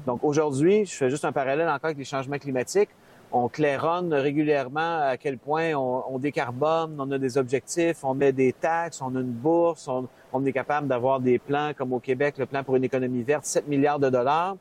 Donc 0.06 0.24
aujourd'hui, 0.24 0.86
je 0.86 0.94
fais 0.96 1.10
juste 1.10 1.26
un 1.26 1.32
parallèle 1.32 1.68
encore 1.68 1.86
avec 1.86 1.98
les 1.98 2.06
changements 2.06 2.38
climatiques. 2.38 2.90
On 3.32 3.48
claironne 3.48 4.14
régulièrement 4.14 5.00
à 5.02 5.18
quel 5.18 5.38
point 5.40 5.74
on, 5.74 6.04
on 6.08 6.20
décarbone, 6.20 6.96
on 7.00 7.10
a 7.12 7.18
des 7.18 7.38
objectifs, 7.38 8.04
on 8.04 8.14
met 8.14 8.32
des 8.32 8.54
taxes, 8.54 9.02
on 9.02 9.16
a 9.16 9.20
une 9.20 9.32
bourse, 9.32 9.88
on, 9.88 10.08
on 10.34 10.46
est 10.46 10.52
capable 10.52 10.88
d'avoir 10.88 11.20
des 11.20 11.40
plans 11.40 11.72
comme 11.76 11.94
au 11.94 12.00
Québec, 12.00 12.36
le 12.38 12.46
plan 12.46 12.64
pour 12.64 12.76
une 12.76 12.84
économie 12.84 13.24
verte, 13.24 13.46
7 13.46 13.68
milliards 13.68 14.00
de 14.00 14.10
dollars. 14.10 14.56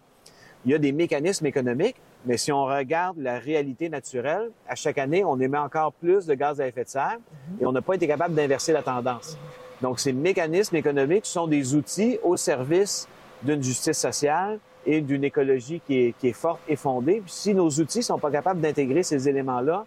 Il 0.64 0.70
y 0.70 0.74
a 0.74 0.78
des 0.78 0.92
mécanismes 0.92 1.46
économiques, 1.46 1.96
mais 2.24 2.36
si 2.36 2.52
on 2.52 2.64
regarde 2.64 3.18
la 3.18 3.38
réalité 3.38 3.88
naturelle, 3.88 4.50
à 4.68 4.74
chaque 4.74 4.98
année, 4.98 5.24
on 5.24 5.40
émet 5.40 5.58
encore 5.58 5.92
plus 5.92 6.26
de 6.26 6.34
gaz 6.34 6.60
à 6.60 6.66
effet 6.66 6.84
de 6.84 6.88
serre 6.88 7.18
et 7.60 7.66
on 7.66 7.72
n'a 7.72 7.82
pas 7.82 7.94
été 7.94 8.06
capable 8.06 8.34
d'inverser 8.34 8.72
la 8.72 8.82
tendance. 8.82 9.36
Donc, 9.80 9.98
ces 9.98 10.12
mécanismes 10.12 10.76
économiques 10.76 11.26
sont 11.26 11.48
des 11.48 11.74
outils 11.74 12.18
au 12.22 12.36
service 12.36 13.08
d'une 13.42 13.62
justice 13.62 13.98
sociale 13.98 14.60
et 14.86 15.00
d'une 15.00 15.24
écologie 15.24 15.80
qui 15.84 16.14
est, 16.22 16.32
forte 16.32 16.60
et 16.68 16.76
fondée. 16.76 17.20
Puis 17.24 17.32
si 17.32 17.54
nos 17.54 17.68
outils 17.68 18.02
sont 18.02 18.18
pas 18.18 18.30
capables 18.30 18.60
d'intégrer 18.60 19.02
ces 19.02 19.28
éléments-là, 19.28 19.84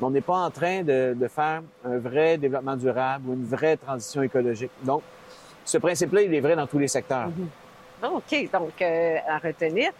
on 0.00 0.10
n'est 0.10 0.20
pas 0.20 0.36
en 0.36 0.50
train 0.50 0.82
de, 0.82 1.14
de 1.14 1.28
faire 1.28 1.62
un 1.84 1.98
vrai 1.98 2.36
développement 2.36 2.76
durable 2.76 3.28
ou 3.28 3.34
une 3.34 3.44
vraie 3.44 3.76
transition 3.76 4.22
écologique. 4.22 4.70
Donc, 4.82 5.02
ce 5.64 5.78
principe-là, 5.78 6.22
il 6.22 6.34
est 6.34 6.40
vrai 6.40 6.56
dans 6.56 6.66
tous 6.66 6.78
les 6.78 6.88
secteurs. 6.88 7.28
OK, 8.02 8.50
donc 8.52 8.80
euh, 8.80 9.16
à 9.28 9.38
retenir. 9.38 9.90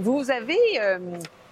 Vous 0.00 0.30
avez 0.30 0.58
euh, 0.78 0.98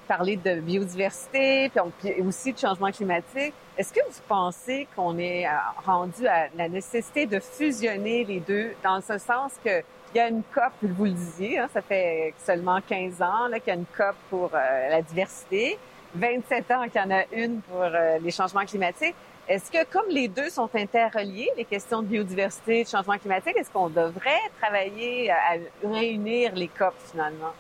parlé 0.07 0.37
de 0.37 0.61
biodiversité, 0.61 1.71
puis, 1.99 2.13
aussi 2.23 2.53
de 2.53 2.59
changement 2.59 2.91
climatique. 2.91 3.55
Est-ce 3.77 3.93
que 3.93 4.01
vous 4.07 4.21
pensez 4.29 4.87
qu'on 4.95 5.19
est 5.19 5.47
euh, 5.47 5.51
rendu 5.85 6.27
à 6.27 6.49
la 6.57 6.69
nécessité 6.69 7.27
de 7.27 7.41
fusionner 7.41 8.25
les 8.25 8.41
deux, 8.41 8.73
dans 8.83 9.01
ce 9.01 9.19
sens 9.19 9.53
que 9.65 9.83
il 10.15 10.19
y 10.19 10.21
a 10.21 10.29
une 10.29 10.45
COP, 10.55 10.73
vous 10.83 11.07
le 11.07 11.11
disiez, 11.11 11.59
hein, 11.59 11.69
ça 11.73 11.83
fait 11.83 12.35
seulement 12.39 12.81
15 12.81 13.21
ans 13.21 13.49
qu'il 13.53 13.63
y 13.67 13.71
a 13.71 13.75
une 13.75 13.85
COP 13.97 14.15
pour 14.31 14.51
euh, 14.55 14.89
la 14.89 15.03
diversité, 15.03 15.77
27 16.15 16.71
ans 16.71 16.85
qu'il 16.85 17.01
y 17.01 17.05
en 17.05 17.11
a 17.11 17.25
une 17.33 17.61
pour 17.63 17.83
euh, 17.83 18.19
les 18.23 18.31
changements 18.31 18.65
climatiques. 18.65 19.17
Est-ce 19.47 19.71
que, 19.71 19.85
comme 19.93 20.09
les 20.09 20.29
deux 20.29 20.49
sont 20.49 20.71
interreliés, 20.75 21.51
les 21.57 21.67
questions 21.67 22.01
de 22.01 22.07
biodiversité, 22.07 22.85
de 22.85 22.89
changement 22.89 23.19
climatique, 23.19 23.55
est-ce 23.57 23.71
qu'on 23.71 23.91
devrait 23.91 24.41
travailler 24.61 25.31
à 25.31 25.57
réunir 25.87 26.55
les 26.55 26.69
COP 26.69 26.95
finalement? 27.11 27.53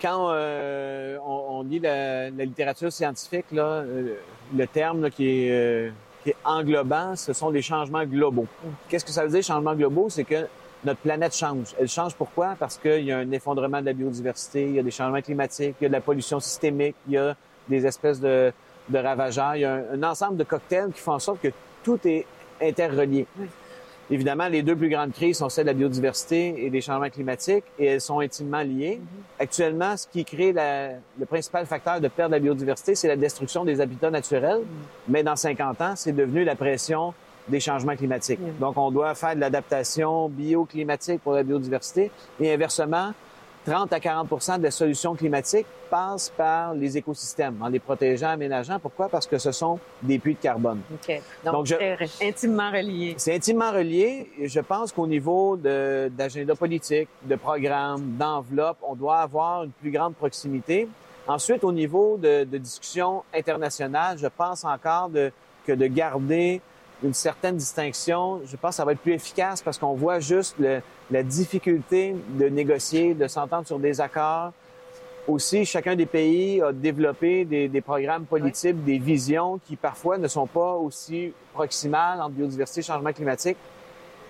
Quand 0.00 0.28
euh, 0.30 1.16
on, 1.24 1.60
on 1.60 1.62
lit 1.62 1.78
la, 1.78 2.28
la 2.28 2.44
littérature 2.44 2.92
scientifique, 2.92 3.46
là, 3.50 3.62
euh, 3.62 4.16
le 4.54 4.66
terme 4.66 5.00
là, 5.00 5.10
qui, 5.10 5.26
est, 5.26 5.50
euh, 5.50 5.90
qui 6.22 6.30
est 6.30 6.36
englobant, 6.44 7.16
ce 7.16 7.32
sont 7.32 7.48
les 7.48 7.62
changements 7.62 8.04
globaux. 8.04 8.46
Qu'est-ce 8.90 9.04
que 9.06 9.10
ça 9.10 9.24
veut 9.24 9.30
dire, 9.30 9.42
changements 9.42 9.74
globaux? 9.74 10.10
C'est 10.10 10.24
que 10.24 10.46
notre 10.84 11.00
planète 11.00 11.34
change. 11.34 11.74
Elle 11.80 11.88
change 11.88 12.14
pourquoi? 12.14 12.56
Parce 12.58 12.76
qu'il 12.76 13.04
y 13.04 13.10
a 13.10 13.16
un 13.16 13.32
effondrement 13.32 13.80
de 13.80 13.86
la 13.86 13.94
biodiversité, 13.94 14.64
il 14.64 14.74
y 14.74 14.78
a 14.78 14.82
des 14.82 14.90
changements 14.90 15.22
climatiques, 15.22 15.76
il 15.80 15.84
y 15.84 15.86
a 15.86 15.88
de 15.88 15.94
la 15.94 16.02
pollution 16.02 16.40
systémique, 16.40 16.94
il 17.06 17.14
y 17.14 17.16
a 17.16 17.34
des 17.66 17.86
espèces 17.86 18.20
de, 18.20 18.52
de 18.88 18.98
ravageurs, 18.98 19.56
il 19.56 19.60
y 19.60 19.64
a 19.64 19.74
un, 19.74 19.82
un 19.94 20.02
ensemble 20.02 20.36
de 20.36 20.44
cocktails 20.44 20.92
qui 20.92 21.00
font 21.00 21.12
en 21.12 21.18
sorte 21.18 21.40
que 21.40 21.48
tout 21.82 21.98
est 22.04 22.26
interrelié. 22.62 23.26
Évidemment, 24.08 24.46
les 24.46 24.62
deux 24.62 24.76
plus 24.76 24.88
grandes 24.88 25.12
crises 25.12 25.38
sont 25.38 25.48
celles 25.48 25.64
de 25.64 25.70
la 25.70 25.74
biodiversité 25.74 26.64
et 26.64 26.70
des 26.70 26.80
changements 26.80 27.10
climatiques, 27.10 27.64
et 27.76 27.86
elles 27.86 28.00
sont 28.00 28.20
intimement 28.20 28.62
liées. 28.62 29.00
Actuellement, 29.38 29.96
ce 29.96 30.06
qui 30.06 30.24
crée 30.24 30.52
la- 30.52 30.90
le 31.18 31.26
principal 31.26 31.66
facteur 31.66 32.00
de 32.00 32.06
perte 32.06 32.30
de 32.30 32.36
la 32.36 32.40
biodiversité, 32.40 32.94
c'est 32.94 33.08
la 33.08 33.16
destruction 33.16 33.64
des 33.64 33.80
habitats 33.80 34.10
naturels. 34.10 34.60
Mais 35.08 35.24
dans 35.24 35.34
50 35.34 35.80
ans, 35.80 35.94
c'est 35.96 36.12
devenu 36.12 36.44
la 36.44 36.54
pression 36.54 37.14
des 37.48 37.58
changements 37.58 37.96
climatiques. 37.96 38.38
Mm. 38.40 38.58
Donc, 38.60 38.76
on 38.76 38.92
doit 38.92 39.12
faire 39.16 39.34
de 39.34 39.40
l'adaptation 39.40 40.28
bioclimatique 40.28 41.20
pour 41.22 41.32
la 41.32 41.42
biodiversité. 41.42 42.12
Et 42.40 42.52
inversement, 42.52 43.12
30 43.66 43.92
à 43.92 43.98
40 44.00 44.58
de 44.58 44.62
la 44.62 44.70
solution 44.70 45.14
climatique 45.16 45.66
passe 45.90 46.32
par 46.36 46.72
les 46.72 46.96
écosystèmes, 46.96 47.56
en 47.60 47.66
les 47.68 47.80
protégeant, 47.80 48.28
aménageant. 48.28 48.78
Pourquoi? 48.78 49.08
Parce 49.08 49.26
que 49.26 49.38
ce 49.38 49.50
sont 49.50 49.80
des 50.02 50.18
puits 50.20 50.34
de 50.34 50.40
carbone. 50.40 50.80
OK. 50.94 51.20
Donc, 51.44 51.54
Donc, 51.54 51.66
je- 51.66 51.74
très 51.74 52.08
intimement 52.22 52.70
relié. 52.70 53.14
C'est 53.18 53.34
intimement 53.34 53.72
relié. 53.72 54.30
Et 54.38 54.48
je 54.48 54.60
pense 54.60 54.92
qu'au 54.92 55.06
niveau 55.08 55.56
de- 55.56 56.08
d'agenda 56.16 56.54
politique, 56.54 57.08
de 57.24 57.34
programme, 57.34 58.16
d'enveloppe, 58.16 58.78
on 58.82 58.94
doit 58.94 59.18
avoir 59.18 59.64
une 59.64 59.72
plus 59.72 59.90
grande 59.90 60.14
proximité. 60.14 60.88
Ensuite, 61.26 61.64
au 61.64 61.72
niveau 61.72 62.16
de, 62.18 62.44
de 62.44 62.58
discussion 62.58 63.24
internationale, 63.34 64.16
je 64.16 64.28
pense 64.28 64.64
encore 64.64 65.08
de- 65.08 65.32
que 65.66 65.72
de 65.72 65.86
garder 65.86 66.60
une 67.02 67.14
certaine 67.14 67.56
distinction, 67.56 68.40
je 68.46 68.56
pense 68.56 68.70
que 68.70 68.76
ça 68.76 68.84
va 68.84 68.92
être 68.92 69.00
plus 69.00 69.12
efficace 69.12 69.60
parce 69.62 69.78
qu'on 69.78 69.94
voit 69.94 70.18
juste 70.20 70.56
le- 70.58 70.80
la 71.10 71.22
difficulté 71.22 72.14
de 72.38 72.48
négocier, 72.48 73.14
de 73.14 73.26
s'entendre 73.28 73.66
sur 73.66 73.78
des 73.78 74.00
accords. 74.00 74.52
Aussi, 75.28 75.64
chacun 75.64 75.96
des 75.96 76.06
pays 76.06 76.62
a 76.62 76.72
développé 76.72 77.44
des, 77.44 77.68
des 77.68 77.80
programmes 77.80 78.24
politiques, 78.24 78.82
des 78.84 78.98
visions 78.98 79.58
qui 79.66 79.74
parfois 79.76 80.18
ne 80.18 80.28
sont 80.28 80.46
pas 80.46 80.74
aussi 80.74 81.32
proximales 81.52 82.20
entre 82.20 82.30
biodiversité 82.30 82.80
et 82.80 82.84
changement 82.84 83.12
climatique. 83.12 83.56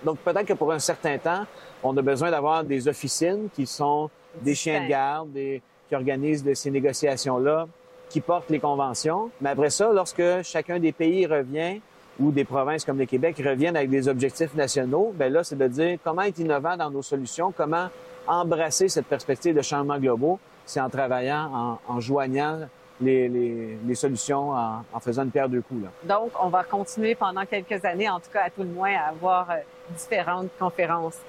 Donc 0.03 0.17
peut-être 0.19 0.45
que 0.45 0.53
pour 0.53 0.71
un 0.71 0.79
certain 0.79 1.17
temps, 1.19 1.45
on 1.83 1.95
a 1.97 2.01
besoin 2.01 2.31
d'avoir 2.31 2.63
des 2.63 2.87
officines 2.87 3.47
qui 3.55 3.65
sont 3.65 4.09
des 4.41 4.55
chiens 4.55 4.83
de 4.83 4.89
garde, 4.89 5.31
des, 5.31 5.61
qui 5.87 5.95
organisent 5.95 6.43
de 6.43 6.53
ces 6.53 6.69
négociations-là, 6.71 7.67
qui 8.09 8.19
portent 8.21 8.49
les 8.49 8.59
conventions. 8.59 9.29
Mais 9.41 9.49
après 9.51 9.69
ça, 9.69 9.91
lorsque 9.93 10.23
chacun 10.43 10.79
des 10.79 10.91
pays 10.91 11.25
revient 11.25 11.79
ou 12.19 12.31
des 12.31 12.45
provinces 12.45 12.83
comme 12.83 12.97
le 12.97 13.05
Québec 13.05 13.41
reviennent 13.43 13.77
avec 13.77 13.89
des 13.89 14.07
objectifs 14.07 14.53
nationaux, 14.55 15.13
ben 15.15 15.31
là, 15.31 15.43
c'est 15.43 15.57
de 15.57 15.67
dire 15.67 15.97
comment 16.03 16.23
être 16.23 16.39
innovant 16.39 16.75
dans 16.77 16.89
nos 16.89 17.01
solutions, 17.01 17.51
comment 17.55 17.89
embrasser 18.27 18.89
cette 18.89 19.05
perspective 19.05 19.55
de 19.55 19.61
changement 19.61 19.97
globaux, 19.97 20.39
c'est 20.65 20.81
en 20.81 20.89
travaillant, 20.89 21.79
en, 21.87 21.99
joignant 21.99 22.59
les, 22.99 23.29
les, 23.29 23.77
les 23.85 23.95
solutions, 23.95 24.51
en, 24.51 24.83
en 24.91 24.99
faisant 24.99 25.23
une 25.23 25.31
paire 25.31 25.47
de 25.47 25.59
coups. 25.59 25.83
Là. 25.83 25.89
Donc, 26.03 26.31
on 26.41 26.49
va 26.49 26.63
continuer 26.63 27.15
pendant 27.15 27.45
quelques 27.45 27.85
années, 27.85 28.09
en 28.09 28.19
tout 28.19 28.31
cas 28.33 28.45
à 28.45 28.49
tout 28.49 28.63
le 28.63 28.69
moins, 28.69 28.93
à 28.95 29.09
avoir 29.09 29.49
euh, 29.51 29.55
différentes 29.95 30.49
conférences. 30.59 31.19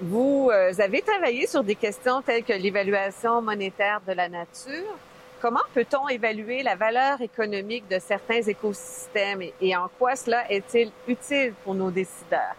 Vous 0.00 0.48
euh, 0.50 0.72
avez 0.78 1.02
travaillé 1.02 1.46
sur 1.46 1.62
des 1.62 1.74
questions 1.74 2.22
telles 2.22 2.44
que 2.44 2.54
l'évaluation 2.54 3.42
monétaire 3.42 4.00
de 4.08 4.14
la 4.14 4.28
nature. 4.28 4.96
Comment 5.42 5.58
peut-on 5.74 6.08
évaluer 6.08 6.62
la 6.62 6.76
valeur 6.76 7.20
économique 7.20 7.88
de 7.90 7.98
certains 7.98 8.42
écosystèmes 8.42 9.42
et, 9.60 9.76
en 9.76 9.90
quoi 9.98 10.14
cela 10.14 10.48
est-il 10.48 10.92
utile 11.08 11.52
pour 11.64 11.74
nos 11.74 11.90
décideurs? 11.90 12.54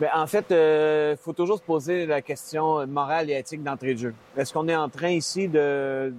Bien, 0.00 0.10
en 0.16 0.26
fait, 0.26 0.46
il 0.50 0.56
euh, 0.56 1.16
faut 1.16 1.32
toujours 1.32 1.58
se 1.58 1.62
poser 1.62 2.06
la 2.06 2.22
question 2.22 2.84
morale 2.88 3.30
et 3.30 3.38
éthique 3.38 3.62
d'entrée 3.62 3.94
de 3.94 4.00
jeu. 4.00 4.14
Est-ce 4.36 4.52
qu'on 4.52 4.66
est 4.66 4.74
en 4.74 4.88
train 4.88 5.10
ici 5.10 5.46
de, 5.46 6.12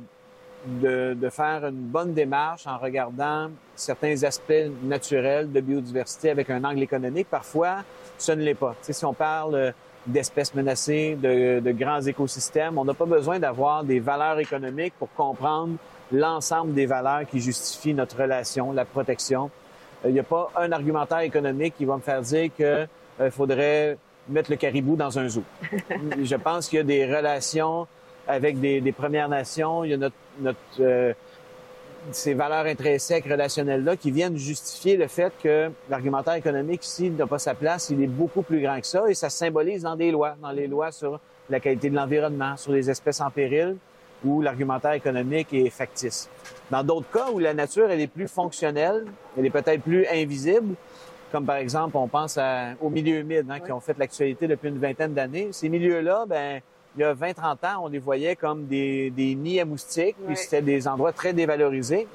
de, 0.65 1.30
faire 1.30 1.65
une 1.65 1.82
bonne 1.82 2.13
démarche 2.13 2.65
en 2.65 2.77
regardant 2.77 3.51
certains 3.75 4.24
aspects 4.24 4.54
naturels 4.84 5.51
de 5.51 5.60
biodiversité 5.60 6.30
avec 6.30 6.50
un 6.50 6.63
angle 6.63 6.84
économique? 6.84 7.27
Parfois, 7.30 7.80
ce 8.18 8.32
ne 8.32 8.42
l'est 8.42 8.56
pas. 8.56 8.74
Si 8.80 9.04
on 9.04 9.13
parle 9.13 9.74
d'espèces 10.06 10.54
menacées, 10.54 11.18
de, 11.22 11.60
de, 11.60 11.72
grands 11.72 12.02
écosystèmes, 12.02 12.78
on 12.78 12.86
n'a 12.86 12.94
pas 12.94 13.06
besoin 13.06 13.40
d'avoir 13.40 13.84
des 13.84 14.00
valeurs 14.00 14.40
économiques 14.40 14.94
pour 15.00 15.12
comprendre 15.14 15.76
l'ensemble 16.12 16.74
des 16.74 16.86
valeurs 16.86 17.28
qui 17.30 17.40
justifient 17.40 17.94
notre 17.94 18.22
relation, 18.22 18.72
la 18.72 18.86
protection. 18.86 19.50
Il 20.06 20.14
n'y 20.14 20.20
a 20.20 20.24
pas 20.24 20.52
un 20.56 20.72
argumentaire 20.72 21.20
économique 21.20 21.76
qui 21.78 21.86
va 21.86 21.96
me 21.96 22.02
faire 22.02 22.22
dire 22.22 22.50
que 22.56 22.88
il 23.20 23.24
euh, 23.24 23.32
faudrait 23.32 23.98
mettre 24.28 24.52
le 24.52 24.58
caribou 24.58 24.96
dans 24.96 25.18
un 25.18 25.28
zoo. 25.28 25.44
Je 26.24 26.36
pense 26.36 26.68
qu'il 26.68 26.78
y 26.78 26.82
a 26.82 26.84
des 26.84 27.06
relations 27.06 27.88
avec 28.28 28.60
des, 28.60 28.82
des 28.82 28.92
Premières 28.92 29.30
Nations, 29.30 29.84
il 29.84 29.92
y 29.92 29.94
a 29.94 29.98
notre, 29.98 30.16
notre 30.40 30.60
euh, 30.80 31.14
ces 32.12 32.34
valeurs 32.34 32.66
intrinsèques 32.66 33.26
relationnelles-là 33.26 33.96
qui 33.96 34.12
viennent 34.12 34.38
justifier 34.38 34.98
le 34.98 35.08
fait 35.08 35.34
que 35.42 35.72
l'argumentaire 35.90 36.36
économique 36.36 36.86
ici 36.86 37.10
n'a 37.10 37.28
pas 37.28 37.40
sa 37.40 37.54
place, 37.54 37.90
il 37.90 38.02
est 38.02 38.08
beaucoup 38.08 38.42
plus 38.42 38.62
grand 38.62 38.80
que 38.80 38.88
ça 38.88 39.10
et 39.10 39.14
ça 39.14 39.30
se 39.30 39.38
symbolise 39.38 39.84
dans 39.84 39.96
des 39.96 40.12
lois, 40.12 40.36
dans 40.42 40.52
les 40.52 40.68
lois 40.68 40.92
sur 40.92 41.20
la 41.50 41.60
qualité 41.60 41.90
de 41.90 41.96
l'environnement, 41.96 42.58
sur 42.58 42.72
les 42.72 42.90
espèces 42.90 43.22
en 43.22 43.30
péril, 43.30 43.78
où 44.24 44.42
l'argumentaire 44.42 44.94
économique 44.94 45.54
est 45.54 45.70
factice. 45.70 46.30
Dans 46.72 46.84
d'autres 46.84 47.10
cas 47.12 47.32
où 47.32 47.40
la 47.40 47.54
nature 47.54 47.90
elle 47.90 48.02
est 48.02 48.08
plus 48.08 48.28
fonctionnelle, 48.28 49.06
elle 49.38 49.46
est 49.46 49.52
peut-être 49.52 49.82
plus 49.82 50.08
invisible, 50.08 50.76
comme 51.32 51.46
par 51.46 51.58
exemple, 51.58 51.98
on 51.98 52.08
pense 52.08 52.40
aux 52.82 52.90
milieux 52.90 53.18
humides 53.18 53.48
hein, 53.50 53.60
qui 53.60 53.72
ont 53.72 53.80
fait 53.80 53.98
l'actualité 53.98 54.48
depuis 54.48 54.70
une 54.70 54.80
vingtaine 54.80 55.14
d'années. 55.14 55.50
Ces 55.52 55.70
milieux-là, 55.70 56.26
ben, 56.28 56.62
il 56.96 57.02
y 57.02 57.04
a 57.04 57.14
20-30 57.14 57.42
ans, 57.44 57.84
on 57.84 57.88
les 57.88 58.00
voyait 58.00 58.36
comme 58.36 58.66
des, 58.68 59.10
des 59.10 59.36
nids 59.36 59.60
à 59.60 59.66
moustiques, 59.66 60.16
puis 60.25 60.38
c'était 60.38 60.62
des 60.62 60.88
endroits 60.88 61.12
très 61.12 61.34
dévalorisés. 61.34 62.08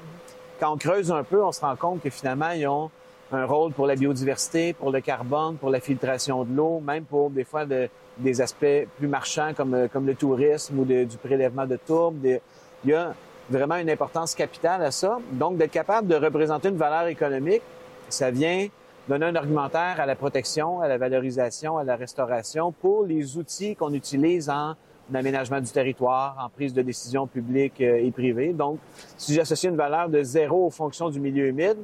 Quand 0.59 0.73
on 0.73 0.77
creuse 0.77 1.11
un 1.11 1.23
peu, 1.23 1.43
on 1.43 1.51
se 1.51 1.61
rend 1.61 1.75
compte 1.75 2.01
que 2.01 2.09
finalement, 2.09 2.51
ils 2.51 2.67
ont 2.67 2.89
un 3.31 3.45
rôle 3.45 3.71
pour 3.71 3.87
la 3.87 3.95
biodiversité, 3.95 4.73
pour 4.73 4.91
le 4.91 5.01
carbone, 5.01 5.55
pour 5.55 5.69
la 5.69 5.79
filtration 5.79 6.43
de 6.43 6.55
l'eau, 6.55 6.79
même 6.79 7.05
pour 7.05 7.29
des 7.29 7.43
fois 7.43 7.65
des 7.65 8.41
aspects 8.41 8.87
plus 8.97 9.07
marchands 9.07 9.53
comme, 9.55 9.87
comme 9.91 10.05
le 10.05 10.15
tourisme 10.15 10.79
ou 10.79 10.85
du 10.85 11.17
prélèvement 11.23 11.65
de 11.65 11.77
tourbes. 11.77 12.25
il 12.25 12.39
y 12.85 12.93
a 12.93 13.13
vraiment 13.49 13.75
une 13.75 13.89
importance 13.89 14.35
capitale 14.35 14.83
à 14.83 14.91
ça. 14.91 15.19
Donc, 15.31 15.57
d'être 15.57 15.71
capable 15.71 16.07
de 16.07 16.15
représenter 16.15 16.69
une 16.69 16.77
valeur 16.77 17.07
économique, 17.07 17.61
ça 18.09 18.31
vient 18.31 18.67
donner 19.11 19.25
un 19.25 19.35
argumentaire 19.35 19.99
à 19.99 20.05
la 20.05 20.15
protection, 20.15 20.79
à 20.79 20.87
la 20.87 20.97
valorisation, 20.97 21.77
à 21.77 21.83
la 21.83 21.97
restauration 21.97 22.71
pour 22.71 23.03
les 23.03 23.37
outils 23.37 23.75
qu'on 23.75 23.93
utilise 23.93 24.49
en 24.49 24.75
aménagement 25.13 25.59
du 25.59 25.69
territoire, 25.69 26.37
en 26.41 26.47
prise 26.47 26.73
de 26.73 26.81
décision 26.81 27.27
publique 27.27 27.81
euh, 27.81 28.05
et 28.05 28.09
privée. 28.11 28.53
Donc, 28.53 28.79
si 29.17 29.33
j'associe 29.33 29.69
une 29.69 29.75
valeur 29.75 30.07
de 30.07 30.23
zéro 30.23 30.67
aux 30.67 30.69
fonctions 30.69 31.09
du 31.09 31.19
milieu 31.19 31.47
humide, 31.47 31.75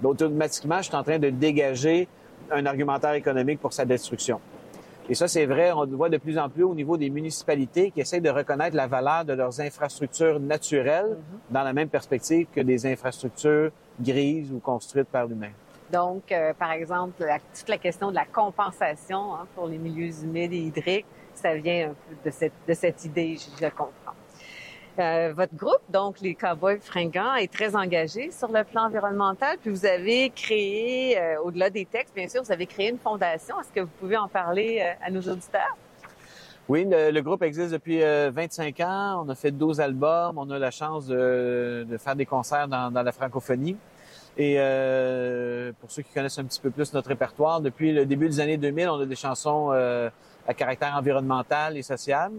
ben, 0.00 0.08
automatiquement, 0.08 0.78
je 0.78 0.88
suis 0.88 0.96
en 0.96 1.04
train 1.04 1.20
de 1.20 1.30
dégager 1.30 2.08
un 2.50 2.66
argumentaire 2.66 3.12
économique 3.12 3.60
pour 3.60 3.72
sa 3.72 3.84
destruction. 3.84 4.40
Et 5.08 5.14
ça, 5.14 5.28
c'est 5.28 5.46
vrai, 5.46 5.70
on 5.70 5.84
le 5.84 5.94
voit 5.94 6.08
de 6.08 6.16
plus 6.18 6.36
en 6.36 6.48
plus 6.48 6.64
au 6.64 6.74
niveau 6.74 6.96
des 6.96 7.10
municipalités 7.10 7.92
qui 7.92 8.00
essayent 8.00 8.20
de 8.20 8.30
reconnaître 8.30 8.74
la 8.74 8.88
valeur 8.88 9.24
de 9.24 9.34
leurs 9.34 9.60
infrastructures 9.60 10.40
naturelles 10.40 11.16
mm-hmm. 11.16 11.54
dans 11.54 11.62
la 11.62 11.72
même 11.72 11.88
perspective 11.88 12.48
que 12.52 12.60
des 12.60 12.86
infrastructures 12.86 13.70
grises 14.00 14.50
ou 14.52 14.58
construites 14.58 15.06
par 15.06 15.28
l'humain. 15.28 15.52
Donc, 15.92 16.32
euh, 16.32 16.54
par 16.54 16.72
exemple, 16.72 17.22
toute 17.54 17.68
la 17.68 17.76
question 17.76 18.10
de 18.10 18.14
la 18.14 18.24
compensation 18.24 19.34
hein, 19.34 19.46
pour 19.54 19.66
les 19.66 19.76
milieux 19.76 20.10
humides 20.24 20.54
et 20.54 20.58
hydriques, 20.58 21.06
ça 21.34 21.54
vient 21.54 21.90
un 21.90 21.94
peu 21.94 22.30
de 22.66 22.74
cette, 22.74 23.04
idée, 23.04 23.36
je, 23.36 23.68
comprends. 23.68 23.92
Euh, 24.98 25.32
votre 25.34 25.54
groupe, 25.54 25.82
donc 25.90 26.20
les 26.20 26.34
Cowboys 26.34 26.80
fringants, 26.80 27.34
est 27.34 27.52
très 27.52 27.76
engagé 27.76 28.30
sur 28.30 28.50
le 28.50 28.64
plan 28.64 28.86
environnemental. 28.86 29.58
Puis 29.60 29.70
vous 29.70 29.84
avez 29.84 30.30
créé, 30.30 31.18
euh, 31.18 31.42
au-delà 31.42 31.68
des 31.68 31.84
textes, 31.84 32.14
bien 32.14 32.28
sûr, 32.28 32.42
vous 32.42 32.52
avez 32.52 32.66
créé 32.66 32.88
une 32.88 32.98
fondation. 32.98 33.60
Est-ce 33.60 33.72
que 33.72 33.80
vous 33.80 33.92
pouvez 34.00 34.16
en 34.16 34.28
parler 34.28 34.94
à 35.04 35.10
nos 35.10 35.20
auditeurs? 35.20 35.76
Oui, 36.68 36.86
le, 36.88 37.20
groupe 37.20 37.42
existe 37.42 37.72
depuis 37.72 38.00
25 38.00 38.80
ans. 38.80 39.24
On 39.26 39.28
a 39.28 39.34
fait 39.34 39.50
12 39.50 39.80
albums. 39.80 40.38
On 40.38 40.48
a 40.50 40.58
la 40.58 40.70
chance 40.70 41.06
de, 41.06 41.86
faire 41.98 42.16
des 42.16 42.26
concerts 42.26 42.68
dans 42.68 42.90
la 42.90 43.12
francophonie. 43.12 43.76
Et 44.38 44.54
euh, 44.58 45.72
pour 45.80 45.90
ceux 45.90 46.02
qui 46.02 46.12
connaissent 46.12 46.38
un 46.38 46.44
petit 46.44 46.60
peu 46.60 46.70
plus 46.70 46.92
notre 46.94 47.08
répertoire, 47.08 47.60
depuis 47.60 47.92
le 47.92 48.06
début 48.06 48.28
des 48.28 48.40
années 48.40 48.56
2000, 48.56 48.88
on 48.88 49.00
a 49.00 49.06
des 49.06 49.16
chansons 49.16 49.70
euh, 49.72 50.08
à 50.46 50.54
caractère 50.54 50.94
environnemental 50.96 51.76
et 51.76 51.82
social. 51.82 52.32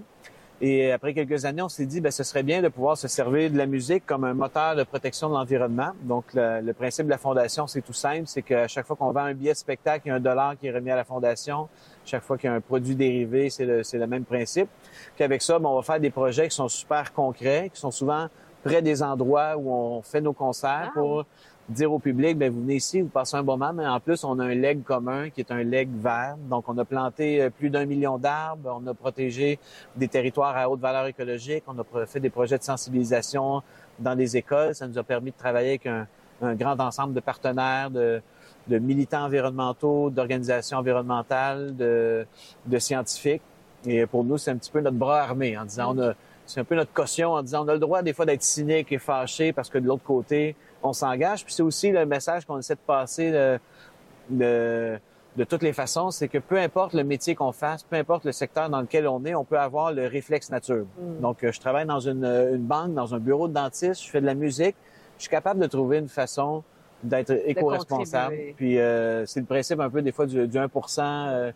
Et 0.61 0.91
après 0.91 1.13
quelques 1.13 1.45
années, 1.45 1.61
on 1.61 1.69
s'est 1.69 1.85
dit, 1.85 1.99
ben, 1.99 2.11
ce 2.11 2.23
serait 2.23 2.41
bien 2.41 2.61
de 2.61 2.69
pouvoir 2.69 2.97
se 2.97 3.07
servir 3.07 3.51
de 3.51 3.57
la 3.57 3.65
musique 3.65 4.05
comme 4.05 4.23
un 4.23 4.33
moteur 4.33 4.75
de 4.75 4.83
protection 4.83 5.27
de 5.27 5.33
l'environnement. 5.33 5.91
Donc, 6.03 6.25
le, 6.33 6.71
principe 6.71 7.05
de 7.05 7.11
la 7.11 7.17
fondation, 7.17 7.67
c'est 7.67 7.81
tout 7.81 7.93
simple, 7.93 8.23
c'est 8.27 8.43
qu'à 8.43 8.67
chaque 8.67 8.85
fois 8.85 8.95
qu'on 8.95 9.11
vend 9.11 9.25
un 9.25 9.33
billet 9.33 9.51
de 9.51 9.57
spectacle, 9.57 10.03
il 10.05 10.09
y 10.09 10.11
a 10.11 10.15
un 10.15 10.19
dollar 10.21 10.57
qui 10.57 10.67
est 10.67 10.71
remis 10.71 10.91
à 10.91 10.95
la 10.95 11.03
fondation. 11.03 11.67
Chaque 12.05 12.23
fois 12.23 12.37
qu'il 12.37 12.49
y 12.49 12.53
a 12.53 12.55
un 12.55 12.61
produit 12.61 12.95
dérivé, 12.95 13.49
c'est 13.49 13.65
le, 13.65 13.81
le, 13.91 14.07
même 14.07 14.23
principe. 14.23 14.69
Puis 15.15 15.23
avec 15.23 15.41
ça, 15.41 15.59
ben, 15.59 15.67
on 15.67 15.75
va 15.75 15.81
faire 15.81 15.99
des 15.99 16.11
projets 16.11 16.47
qui 16.47 16.55
sont 16.55 16.69
super 16.69 17.11
concrets, 17.11 17.69
qui 17.73 17.79
sont 17.79 17.91
souvent 17.91 18.29
près 18.63 18.81
des 18.81 19.03
endroits 19.03 19.57
où 19.57 19.69
on 19.69 20.01
fait 20.01 20.21
nos 20.21 20.33
concerts 20.33 20.89
ah. 20.89 20.91
pour 20.93 21.25
dire 21.73 21.91
au 21.91 21.99
public, 21.99 22.37
ben 22.37 22.51
vous 22.51 22.61
venez 22.61 22.75
ici, 22.75 23.01
vous 23.01 23.09
passez 23.09 23.35
un 23.35 23.43
bon 23.43 23.57
moment, 23.57 23.73
mais 23.73 23.87
en 23.87 23.99
plus, 23.99 24.23
on 24.23 24.39
a 24.39 24.45
un 24.45 24.55
leg 24.55 24.83
commun 24.83 25.29
qui 25.29 25.41
est 25.41 25.51
un 25.51 25.63
leg 25.63 25.89
vert. 25.91 26.37
Donc, 26.49 26.69
on 26.69 26.77
a 26.77 26.85
planté 26.85 27.41
euh, 27.41 27.49
plus 27.49 27.69
d'un 27.69 27.85
million 27.85 28.17
d'arbres, 28.17 28.79
on 28.81 28.87
a 28.87 28.93
protégé 28.93 29.59
des 29.95 30.07
territoires 30.07 30.55
à 30.55 30.69
haute 30.69 30.79
valeur 30.79 31.05
écologique, 31.07 31.63
on 31.67 31.77
a 31.77 32.05
fait 32.05 32.19
des 32.19 32.29
projets 32.29 32.57
de 32.57 32.63
sensibilisation 32.63 33.61
dans 33.99 34.15
des 34.15 34.37
écoles. 34.37 34.75
Ça 34.75 34.87
nous 34.87 34.97
a 34.97 35.03
permis 35.03 35.31
de 35.31 35.37
travailler 35.37 35.69
avec 35.69 35.87
un, 35.87 36.07
grand 36.55 36.79
ensemble 36.79 37.13
de 37.13 37.19
partenaires, 37.19 37.89
de, 37.89 38.21
militants 38.67 39.25
environnementaux, 39.25 40.09
d'organisations 40.09 40.77
environnementales, 40.77 41.75
de, 41.75 42.25
de 42.65 42.79
scientifiques. 42.79 43.41
Et 43.85 44.05
pour 44.05 44.23
nous, 44.23 44.37
c'est 44.37 44.51
un 44.51 44.57
petit 44.57 44.71
peu 44.71 44.81
notre 44.81 44.97
bras 44.97 45.21
armé 45.21 45.57
en 45.57 45.65
disant, 45.65 45.95
on 45.95 46.01
a, 46.01 46.13
c'est 46.45 46.59
un 46.59 46.63
peu 46.63 46.75
notre 46.75 46.93
caution 46.93 47.31
en 47.31 47.41
disant, 47.41 47.65
on 47.65 47.67
a 47.69 47.73
le 47.73 47.79
droit 47.79 48.01
des 48.01 48.13
fois 48.13 48.25
d'être 48.25 48.43
cynique 48.43 48.91
et 48.91 48.97
fâché 48.97 49.53
parce 49.53 49.69
que 49.69 49.77
de 49.77 49.87
l'autre 49.87 50.03
côté, 50.03 50.55
on 50.83 50.93
s'engage. 50.93 51.43
Puis 51.45 51.53
c'est 51.53 51.63
aussi 51.63 51.91
le 51.91 52.05
message 52.05 52.45
qu'on 52.45 52.59
essaie 52.59 52.75
de 52.75 52.79
passer 52.85 53.31
de, 53.31 54.99
de, 55.35 55.43
toutes 55.43 55.63
les 55.63 55.73
façons, 55.73 56.11
c'est 56.11 56.27
que 56.27 56.37
peu 56.37 56.57
importe 56.57 56.93
le 56.93 57.03
métier 57.03 57.35
qu'on 57.35 57.51
fasse, 57.51 57.83
peu 57.83 57.95
importe 57.95 58.25
le 58.25 58.31
secteur 58.31 58.69
dans 58.69 58.81
lequel 58.81 59.07
on 59.07 59.23
est, 59.25 59.35
on 59.35 59.43
peut 59.43 59.59
avoir 59.59 59.91
le 59.91 60.07
réflexe 60.07 60.49
nature. 60.49 60.85
Mm. 60.97 61.21
Donc, 61.21 61.43
euh, 61.43 61.51
je 61.51 61.59
travaille 61.59 61.85
dans 61.85 61.99
une, 61.99 62.25
une, 62.25 62.63
banque, 62.63 62.93
dans 62.93 63.15
un 63.15 63.19
bureau 63.19 63.47
de 63.47 63.53
dentiste, 63.53 64.03
je 64.03 64.09
fais 64.09 64.21
de 64.21 64.25
la 64.25 64.35
musique, 64.35 64.75
je 65.17 65.23
suis 65.23 65.31
capable 65.31 65.59
de 65.59 65.67
trouver 65.67 65.97
une 65.97 66.09
façon 66.09 66.63
d'être 67.03 67.31
éco-responsable. 67.45 68.35
Puis 68.55 68.79
euh, 68.79 69.25
c'est 69.25 69.41
le 69.41 69.45
principe 69.45 69.79
un 69.79 69.89
peu 69.89 70.01
des 70.01 70.11
fois 70.11 70.25
du, 70.25 70.47
du 70.47 70.57
1 70.57 70.69
euh, 70.99 71.51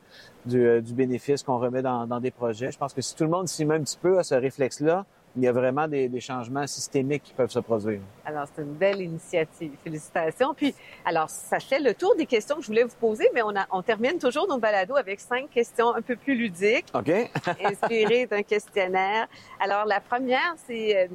du, 0.45 0.81
du, 0.81 0.93
bénéfice 0.93 1.41
qu'on 1.41 1.57
remet 1.57 1.81
dans, 1.81 2.05
dans, 2.05 2.19
des 2.19 2.31
projets. 2.31 2.71
Je 2.71 2.77
pense 2.77 2.93
que 2.93 3.01
si 3.01 3.15
tout 3.15 3.23
le 3.23 3.29
monde 3.29 3.47
s'y 3.47 3.63
met 3.65 3.75
un 3.75 3.81
petit 3.81 3.97
peu 3.97 4.19
à 4.19 4.23
ce 4.23 4.35
réflexe-là, 4.35 5.05
il 5.35 5.43
y 5.43 5.47
a 5.47 5.51
vraiment 5.51 5.87
des, 5.87 6.19
changements 6.19 6.65
systémiques 6.65 7.23
qui 7.23 7.33
peuvent 7.33 7.51
se 7.51 7.59
produire. 7.59 7.99
Alors, 8.25 8.45
c'est 8.53 8.61
une 8.63 8.73
belle 8.73 9.01
initiative. 9.01 9.71
Félicitations. 9.83 10.53
Puis, 10.53 10.73
alors, 11.05 11.29
ça 11.29 11.59
fait 11.59 11.79
le 11.79 11.93
tour 11.93 12.15
des 12.15 12.25
questions 12.25 12.55
que 12.55 12.63
je 12.63 12.67
voulais 12.67 12.83
vous 12.83 12.95
poser, 12.99 13.29
mais 13.33 13.41
on, 13.43 13.55
a, 13.55 13.67
on 13.71 13.83
termine 13.83 14.17
toujours 14.17 14.47
nos 14.47 14.57
balados 14.57 14.95
avec 14.95 15.19
cinq 15.19 15.49
questions 15.51 15.93
un 15.93 16.01
peu 16.01 16.15
plus 16.15 16.35
ludiques. 16.35 16.87
OK. 16.93 17.11
inspirées 17.63 18.25
d'un 18.25 18.41
questionnaire. 18.41 19.27
Alors, 19.59 19.85
la 19.85 19.99
première, 19.99 20.55
c'est 20.65 20.97
euh, 20.97 21.07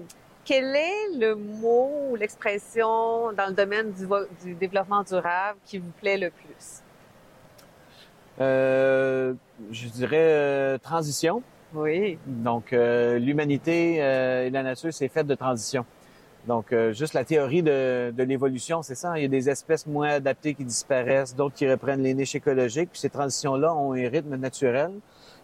quel 0.45 0.75
est 0.75 1.19
le 1.19 1.35
mot 1.35 2.11
ou 2.11 2.17
l'expression 2.17 3.33
dans 3.33 3.47
le 3.47 3.55
domaine 3.55 3.93
du, 3.93 4.55
développement 4.55 5.03
durable 5.03 5.59
qui 5.65 5.79
vous 5.79 5.93
plaît 6.01 6.19
le 6.19 6.31
plus? 6.31 6.83
Euh, 8.41 9.35
je 9.71 9.89
dirais 9.89 10.17
euh, 10.17 10.79
transition. 10.79 11.43
Oui. 11.75 12.19
Donc, 12.27 12.73
euh, 12.73 13.19
l'humanité 13.19 14.03
euh, 14.03 14.47
et 14.47 14.51
la 14.51 14.63
nature, 14.63 14.93
c'est 14.93 15.09
fait 15.09 15.25
de 15.25 15.35
transition. 15.35 15.85
Donc, 16.47 16.73
euh, 16.73 16.93
juste 16.93 17.15
la 17.15 17.25
théorie 17.25 17.63
de, 17.63 18.13
de 18.17 18.23
l'évolution, 18.25 18.83
c'est 18.83 18.97
ça? 18.97 19.17
Il 19.19 19.23
y 19.23 19.25
a 19.25 19.29
des 19.29 19.49
espèces 19.49 19.87
moins 19.87 20.11
adaptées 20.11 20.55
qui 20.55 20.65
disparaissent, 20.65 21.37
d'autres 21.37 21.55
qui 21.55 21.71
reprennent 21.71 22.03
les 22.03 22.15
niches 22.15 22.35
écologiques. 22.35 22.91
Puis 22.91 23.01
ces 23.01 23.11
transitions-là 23.11 23.75
ont 23.75 23.93
un 23.93 24.09
rythme 24.09 24.35
naturel. 24.37 24.91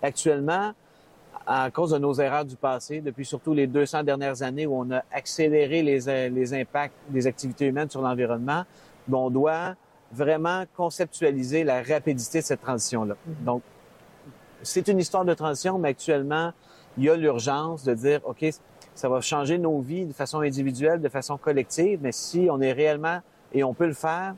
Actuellement, 0.03 0.73
à 1.47 1.71
cause 1.71 1.93
de 1.93 1.99
nos 1.99 2.15
erreurs 2.15 2.45
du 2.45 2.57
passé, 2.57 3.01
depuis 3.01 3.25
surtout 3.25 3.55
les 3.55 3.67
200 3.67 4.03
dernières 4.03 4.43
années 4.43 4.67
où 4.67 4.75
on 4.75 4.91
a 4.91 5.03
accéléré 5.13 5.83
les, 5.83 6.29
les 6.29 6.55
impacts 6.55 6.95
des 7.09 7.27
activités 7.27 7.67
humaines 7.67 7.89
sur 7.89 8.03
l'environnement, 8.03 8.65
ben, 9.07 9.19
on 9.19 9.31
doit 9.31 9.75
vraiment 10.13 10.65
conceptualiser 10.77 11.65
la 11.65 11.83
rapidité 11.83 12.41
de 12.41 12.45
cette 12.45 12.61
transition-là. 12.61 13.15
Mm-hmm. 13.15 13.45
Donc, 13.45 13.63
c'est 14.63 14.89
une 14.89 14.99
histoire 14.99 15.25
de 15.25 15.35
transition, 15.35 15.79
mais 15.79 15.91
actuellement, 15.91 16.53
il 16.97 17.05
y 17.05 17.11
a 17.11 17.17
l'urgence 17.17 17.85
de 17.85 17.95
dire, 17.95 18.21
OK, 18.25 18.45
ça 18.95 19.09
va 19.09 19.21
changer 19.21 19.59
nos 19.59 19.81
vies 19.81 20.07
de 20.07 20.13
façon 20.13 20.41
individuelle, 20.41 21.01
de 21.01 21.09
façon 21.09 21.37
collective, 21.37 22.01
mais 22.03 22.13
si 22.13 22.49
on 22.51 22.61
est 22.61 22.73
réellement, 22.73 23.21
et 23.53 23.63
on 23.65 23.73
peut 23.73 23.87
le 23.87 23.95
faire, 23.95 24.35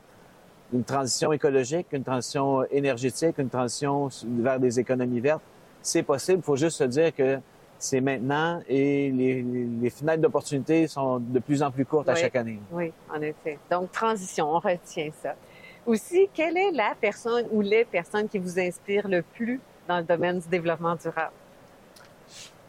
une 0.73 0.85
transition 0.85 1.33
écologique, 1.33 1.89
une 1.93 2.05
transition 2.05 2.65
énergétique, 2.71 3.39
une 3.39 3.49
transition 3.49 4.09
vers 4.25 4.61
des 4.61 4.79
économies 4.79 5.21
vertes, 5.21 5.43
c'est 5.83 6.03
possible. 6.03 6.39
Il 6.39 6.45
faut 6.45 6.57
juste 6.57 6.77
se 6.77 6.85
dire 6.85 7.15
que 7.15 7.39
c'est 7.79 8.01
maintenant 8.01 8.61
et 8.69 9.11
les, 9.11 9.43
les 9.43 9.91
fenêtres 9.91 10.21
d'opportunité 10.21 10.87
sont 10.87 11.19
de 11.19 11.39
plus 11.39 11.63
en 11.63 11.71
plus 11.71 11.87
courtes 11.87 12.09
à 12.09 12.15
chaque 12.15 12.37
année. 12.37 12.61
Oui, 12.71 12.93
en 13.13 13.21
effet. 13.23 13.59
Donc, 13.71 13.91
transition, 13.91 14.55
on 14.55 14.59
retient 14.59 15.11
ça. 15.23 15.35
Aussi, 15.87 16.29
quelle 16.35 16.59
est 16.59 16.73
la 16.73 16.95
personne 17.01 17.47
ou 17.51 17.63
les 17.63 17.87
personnes 17.87 18.29
qui 18.29 18.39
vous 18.39 18.61
inspirent 18.61 19.09
le 19.09 19.23
plus 19.23 19.61
dans 19.91 19.99
le 19.99 20.05
domaine 20.05 20.39
du 20.39 20.49
développement 20.49 20.95
durable? 20.95 21.33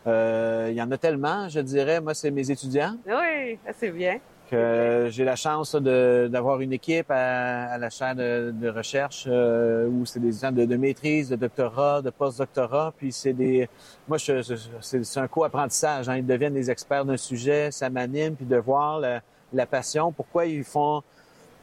Euh, 0.08 0.70
il 0.72 0.76
y 0.76 0.82
en 0.82 0.90
a 0.90 0.98
tellement, 0.98 1.48
je 1.50 1.60
dirais. 1.60 2.02
Moi, 2.02 2.16
c'est 2.16 2.32
mes 2.32 2.50
étudiants. 2.50 2.96
Oui, 3.06 3.60
c'est 3.78 3.92
bien. 3.92 4.18
Que 4.50 5.08
j'ai 5.12 5.24
la 5.24 5.36
chance 5.36 5.76
d'avoir 5.76 6.60
une 6.60 6.74
équipe 6.74 7.10
à, 7.10 7.78
la 7.78 7.90
chaire 7.90 8.16
de, 8.16 8.70
recherche 8.70 9.26
euh, 9.28 9.88
où 9.88 10.06
c'est 10.06 10.20
des 10.20 10.32
gens 10.32 10.52
de, 10.52 10.76
maîtrise, 10.76 11.30
de 11.30 11.36
doctorat, 11.36 12.02
de 12.02 12.10
post-doctorat. 12.10 12.92
Puis 12.98 13.12
c'est 13.12 13.34
des, 13.34 13.70
moi, 14.08 14.18
c'est 14.18 15.18
un 15.18 15.28
co-apprentissage. 15.28 16.10
Hein. 16.10 16.18
Ils 16.18 16.26
deviennent 16.26 16.56
des 16.56 16.72
experts 16.72 17.06
d'un 17.06 17.18
sujet, 17.18 17.70
ça 17.70 17.90
m'anime, 17.90 18.36
puis 18.36 18.46
de 18.46 18.58
voir 18.58 19.00
la, 19.00 19.22
la 19.54 19.66
passion. 19.68 20.12
Pourquoi 20.12 20.48
ils 20.48 20.64
font 20.64 21.04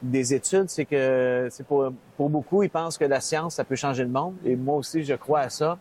des 0.01 0.33
études, 0.33 0.69
c'est 0.69 0.85
que 0.85 1.47
c'est 1.51 1.65
pour, 1.65 1.91
pour 2.15 2.29
beaucoup, 2.29 2.63
ils 2.63 2.69
pensent 2.69 2.97
que 2.97 3.05
la 3.05 3.19
science, 3.19 3.55
ça 3.55 3.63
peut 3.63 3.75
changer 3.75 4.03
le 4.03 4.09
monde. 4.09 4.35
Et 4.45 4.55
moi 4.55 4.77
aussi, 4.77 5.03
je 5.03 5.13
crois 5.15 5.41
à 5.41 5.49
ça. 5.49 5.77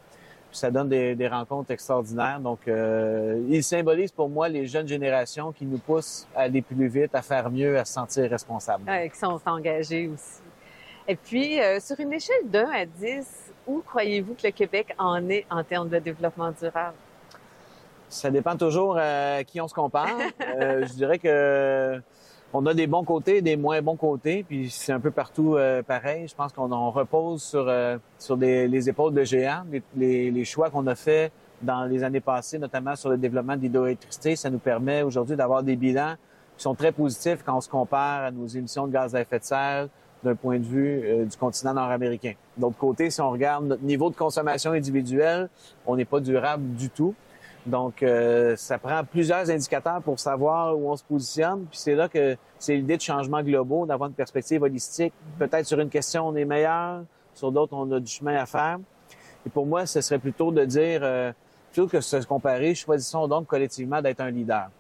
Puis 0.50 0.58
ça 0.58 0.70
donne 0.70 0.88
des, 0.88 1.14
des 1.14 1.28
rencontres 1.28 1.70
extraordinaires. 1.70 2.40
Donc, 2.40 2.60
euh, 2.66 3.40
ils 3.48 3.62
symbolisent 3.62 4.12
pour 4.12 4.28
moi 4.28 4.48
les 4.48 4.66
jeunes 4.66 4.88
générations 4.88 5.52
qui 5.52 5.66
nous 5.66 5.78
poussent 5.78 6.26
à 6.34 6.42
aller 6.42 6.62
plus 6.62 6.88
vite, 6.88 7.14
à 7.14 7.22
faire 7.22 7.50
mieux, 7.50 7.78
à 7.78 7.84
se 7.84 7.92
sentir 7.92 8.30
responsables. 8.30 8.88
Ouais, 8.88 9.10
qui 9.10 9.18
sont 9.18 9.38
engagés 9.44 10.08
aussi. 10.08 10.40
Et 11.06 11.16
puis, 11.16 11.60
euh, 11.60 11.80
sur 11.80 12.00
une 12.00 12.12
échelle 12.12 12.50
de 12.50 12.58
1 12.58 12.70
à 12.70 12.86
10, 12.86 13.52
où 13.66 13.82
croyez-vous 13.86 14.34
que 14.34 14.46
le 14.46 14.52
Québec 14.52 14.94
en 14.98 15.28
est 15.28 15.46
en 15.50 15.62
termes 15.62 15.88
de 15.88 15.98
développement 15.98 16.50
durable? 16.50 16.96
Ça 18.08 18.30
dépend 18.30 18.56
toujours 18.56 18.96
à 18.98 19.44
qui 19.44 19.60
on 19.60 19.68
se 19.68 19.74
compare. 19.74 20.08
euh, 20.42 20.86
je 20.86 20.92
dirais 20.94 21.18
que 21.18 22.00
on 22.52 22.64
a 22.66 22.74
des 22.74 22.86
bons 22.86 23.04
côtés, 23.04 23.42
des 23.42 23.56
moins 23.56 23.82
bons 23.82 23.96
côtés, 23.96 24.42
puis 24.42 24.70
c'est 24.70 24.92
un 24.92 25.00
peu 25.00 25.10
partout 25.10 25.56
euh, 25.56 25.82
pareil. 25.82 26.26
Je 26.28 26.34
pense 26.34 26.52
qu'on 26.52 26.90
repose 26.90 27.42
sur 27.42 27.66
euh, 27.68 27.98
sur 28.18 28.36
les 28.36 28.88
épaules 28.88 29.12
de 29.12 29.22
géants. 29.22 29.64
Les, 29.96 30.44
choix 30.44 30.70
qu'on 30.70 30.86
a 30.86 30.94
faits 30.94 31.32
dans 31.60 31.84
les 31.84 32.02
années 32.04 32.20
passées, 32.20 32.58
notamment 32.58 32.96
sur 32.96 33.10
le 33.10 33.18
développement 33.18 33.56
de 33.56 33.62
l'hydroélectricité, 33.62 34.36
ça 34.36 34.48
nous 34.48 34.58
permet 34.58 35.02
aujourd'hui 35.02 35.36
d'avoir 35.36 35.62
des 35.62 35.76
bilans 35.76 36.14
qui 36.56 36.62
sont 36.62 36.74
très 36.74 36.92
positifs 36.92 37.42
quand 37.44 37.56
on 37.56 37.60
se 37.60 37.68
compare 37.68 38.24
à 38.24 38.30
nos 38.30 38.46
émissions 38.46 38.86
de 38.86 38.92
gaz 38.92 39.14
à 39.14 39.20
effet 39.20 39.38
de 39.38 39.44
serre 39.44 39.88
d'un 40.24 40.34
point 40.34 40.58
de 40.58 40.64
vue 40.64 41.02
euh, 41.04 41.24
du 41.24 41.36
continent 41.36 41.74
nord-américain. 41.74 42.32
D'autre 42.56 42.76
côté, 42.76 43.10
si 43.10 43.20
on 43.20 43.30
regarde 43.30 43.66
notre 43.66 43.82
niveau 43.82 44.10
de 44.10 44.16
consommation 44.16 44.72
individuelle, 44.72 45.48
on 45.86 45.96
n'est 45.96 46.04
pas 46.04 46.20
durable 46.20 46.74
du 46.74 46.90
tout. 46.90 47.14
Donc, 47.66 48.02
euh, 48.02 48.56
ça 48.56 48.78
prend 48.78 49.04
plusieurs 49.04 49.50
indicateurs 49.50 50.00
pour 50.02 50.18
savoir 50.18 50.76
où 50.78 50.90
on 50.90 50.96
se 50.96 51.04
positionne. 51.04 51.66
Puis 51.70 51.78
c'est 51.78 51.94
là 51.94 52.08
que 52.08 52.36
c'est 52.58 52.76
l'idée 52.76 52.96
de 52.96 53.02
changement 53.02 53.42
globaux, 53.42 53.86
d'avoir 53.86 54.08
une 54.08 54.14
perspective 54.14 54.62
holistique. 54.62 55.12
Peut-être 55.38 55.66
sur 55.66 55.78
une 55.80 55.90
question, 55.90 56.26
on 56.28 56.34
est 56.36 56.44
meilleur, 56.44 57.02
sur 57.34 57.52
d'autres, 57.52 57.74
on 57.74 57.90
a 57.92 58.00
du 58.00 58.10
chemin 58.10 58.36
à 58.36 58.46
faire. 58.46 58.78
Et 59.46 59.50
pour 59.50 59.66
moi, 59.66 59.86
ce 59.86 60.00
serait 60.00 60.18
plutôt 60.18 60.50
de 60.50 60.64
dire, 60.64 61.00
euh, 61.02 61.32
plutôt 61.72 61.88
que 61.88 61.98
de 61.98 62.02
se 62.02 62.26
comparer, 62.26 62.74
choisissons 62.74 63.28
donc 63.28 63.46
collectivement 63.46 64.02
d'être 64.02 64.20
un 64.20 64.30
leader. 64.30 64.70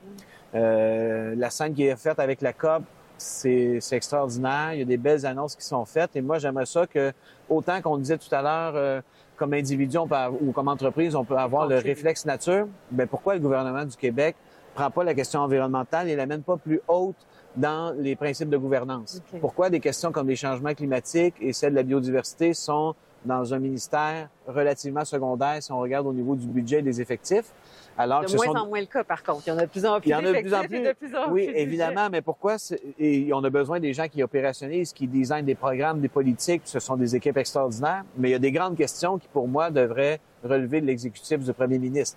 Euh, 0.54 1.34
la 1.36 1.50
scène 1.50 1.74
qui 1.74 1.84
est 1.84 1.96
faite 1.96 2.18
avec 2.18 2.40
la 2.40 2.52
COP, 2.52 2.82
c'est 3.18 3.80
extraordinaire. 3.92 4.74
Il 4.74 4.78
y 4.78 4.82
a 4.82 4.84
des 4.84 4.96
belles 4.96 5.26
annonces 5.26 5.56
qui 5.56 5.64
sont 5.64 5.84
faites. 5.84 6.14
Et 6.16 6.20
moi, 6.20 6.38
j'aimerais 6.38 6.66
ça 6.66 6.86
que, 6.86 7.12
autant 7.48 7.80
qu'on 7.82 7.98
disait 7.98 8.18
tout 8.18 8.32
à 8.32 8.42
l'heure, 8.42 8.72
euh, 8.76 9.00
comme 9.38 9.54
individu 9.54 9.96
ou 10.40 10.52
comme 10.52 10.68
entreprise, 10.68 11.14
on 11.14 11.24
peut 11.24 11.36
avoir 11.36 11.66
le 11.66 11.76
réflexe 11.76 12.26
nature. 12.26 12.66
Mais 12.92 13.06
pourquoi 13.06 13.34
le 13.34 13.40
gouvernement 13.40 13.84
du 13.84 13.96
Québec 13.96 14.36
prend 14.74 14.90
pas 14.90 15.04
la 15.04 15.14
question 15.14 15.40
environnementale 15.40 16.08
et 16.08 16.16
l'amène 16.16 16.42
pas 16.42 16.56
plus 16.56 16.80
haute 16.88 17.16
dans 17.56 17.94
les 17.98 18.16
principes 18.16 18.50
de 18.50 18.56
gouvernance? 18.56 19.22
Pourquoi 19.40 19.70
des 19.70 19.80
questions 19.80 20.12
comme 20.12 20.28
les 20.28 20.36
changements 20.36 20.74
climatiques 20.74 21.34
et 21.40 21.52
celles 21.52 21.72
de 21.72 21.76
la 21.76 21.82
biodiversité 21.82 22.52
sont 22.52 22.94
dans 23.24 23.52
un 23.52 23.58
ministère 23.58 24.28
relativement 24.46 25.04
secondaire 25.04 25.62
si 25.62 25.72
on 25.72 25.78
regarde 25.78 26.06
au 26.06 26.12
niveau 26.12 26.34
du 26.34 26.46
budget 26.46 26.80
et 26.80 26.82
des 26.82 27.00
effectifs? 27.00 27.52
Alors 27.98 28.24
de 28.24 28.36
moins 28.36 28.62
en 28.62 28.66
moins 28.68 28.80
le 28.80 28.86
cas, 28.86 29.02
par 29.02 29.22
contre. 29.22 29.42
Il 29.46 29.50
y 29.50 29.52
en 29.52 29.58
a 29.58 29.66
de 29.66 29.70
plus 29.70 29.84
en 29.84 30.00
plus. 30.00 30.08
Il 30.08 30.12
y 30.12 30.14
en 30.14 30.24
a 30.24 30.32
de 30.32 30.40
plus 30.40 30.54
en 30.54 30.62
plus. 30.62 30.80
De 30.80 30.92
plus, 30.92 31.16
en 31.16 31.30
oui, 31.32 31.50
évidemment, 31.52 32.08
mais 32.10 32.22
pourquoi? 32.22 32.56
Et 32.98 33.30
on 33.34 33.42
a 33.42 33.50
besoin 33.50 33.80
des 33.80 33.92
gens 33.92 34.06
qui 34.06 34.22
opérationnalisent, 34.22 34.92
qui 34.92 35.08
designent 35.08 35.44
des 35.44 35.56
programmes, 35.56 36.00
des 36.00 36.08
politiques. 36.08 36.62
Ce 36.64 36.78
sont 36.78 36.96
des 36.96 37.16
équipes 37.16 37.36
extraordinaires. 37.36 38.04
Mais 38.16 38.28
il 38.28 38.32
y 38.32 38.36
a 38.36 38.38
des 38.38 38.52
grandes 38.52 38.76
questions 38.76 39.18
qui, 39.18 39.26
pour 39.28 39.48
moi, 39.48 39.70
devraient 39.70 40.20
relever 40.44 40.80
de 40.80 40.86
l'exécutif 40.86 41.40
du 41.40 41.52
premier 41.52 41.80
ministre. 41.80 42.16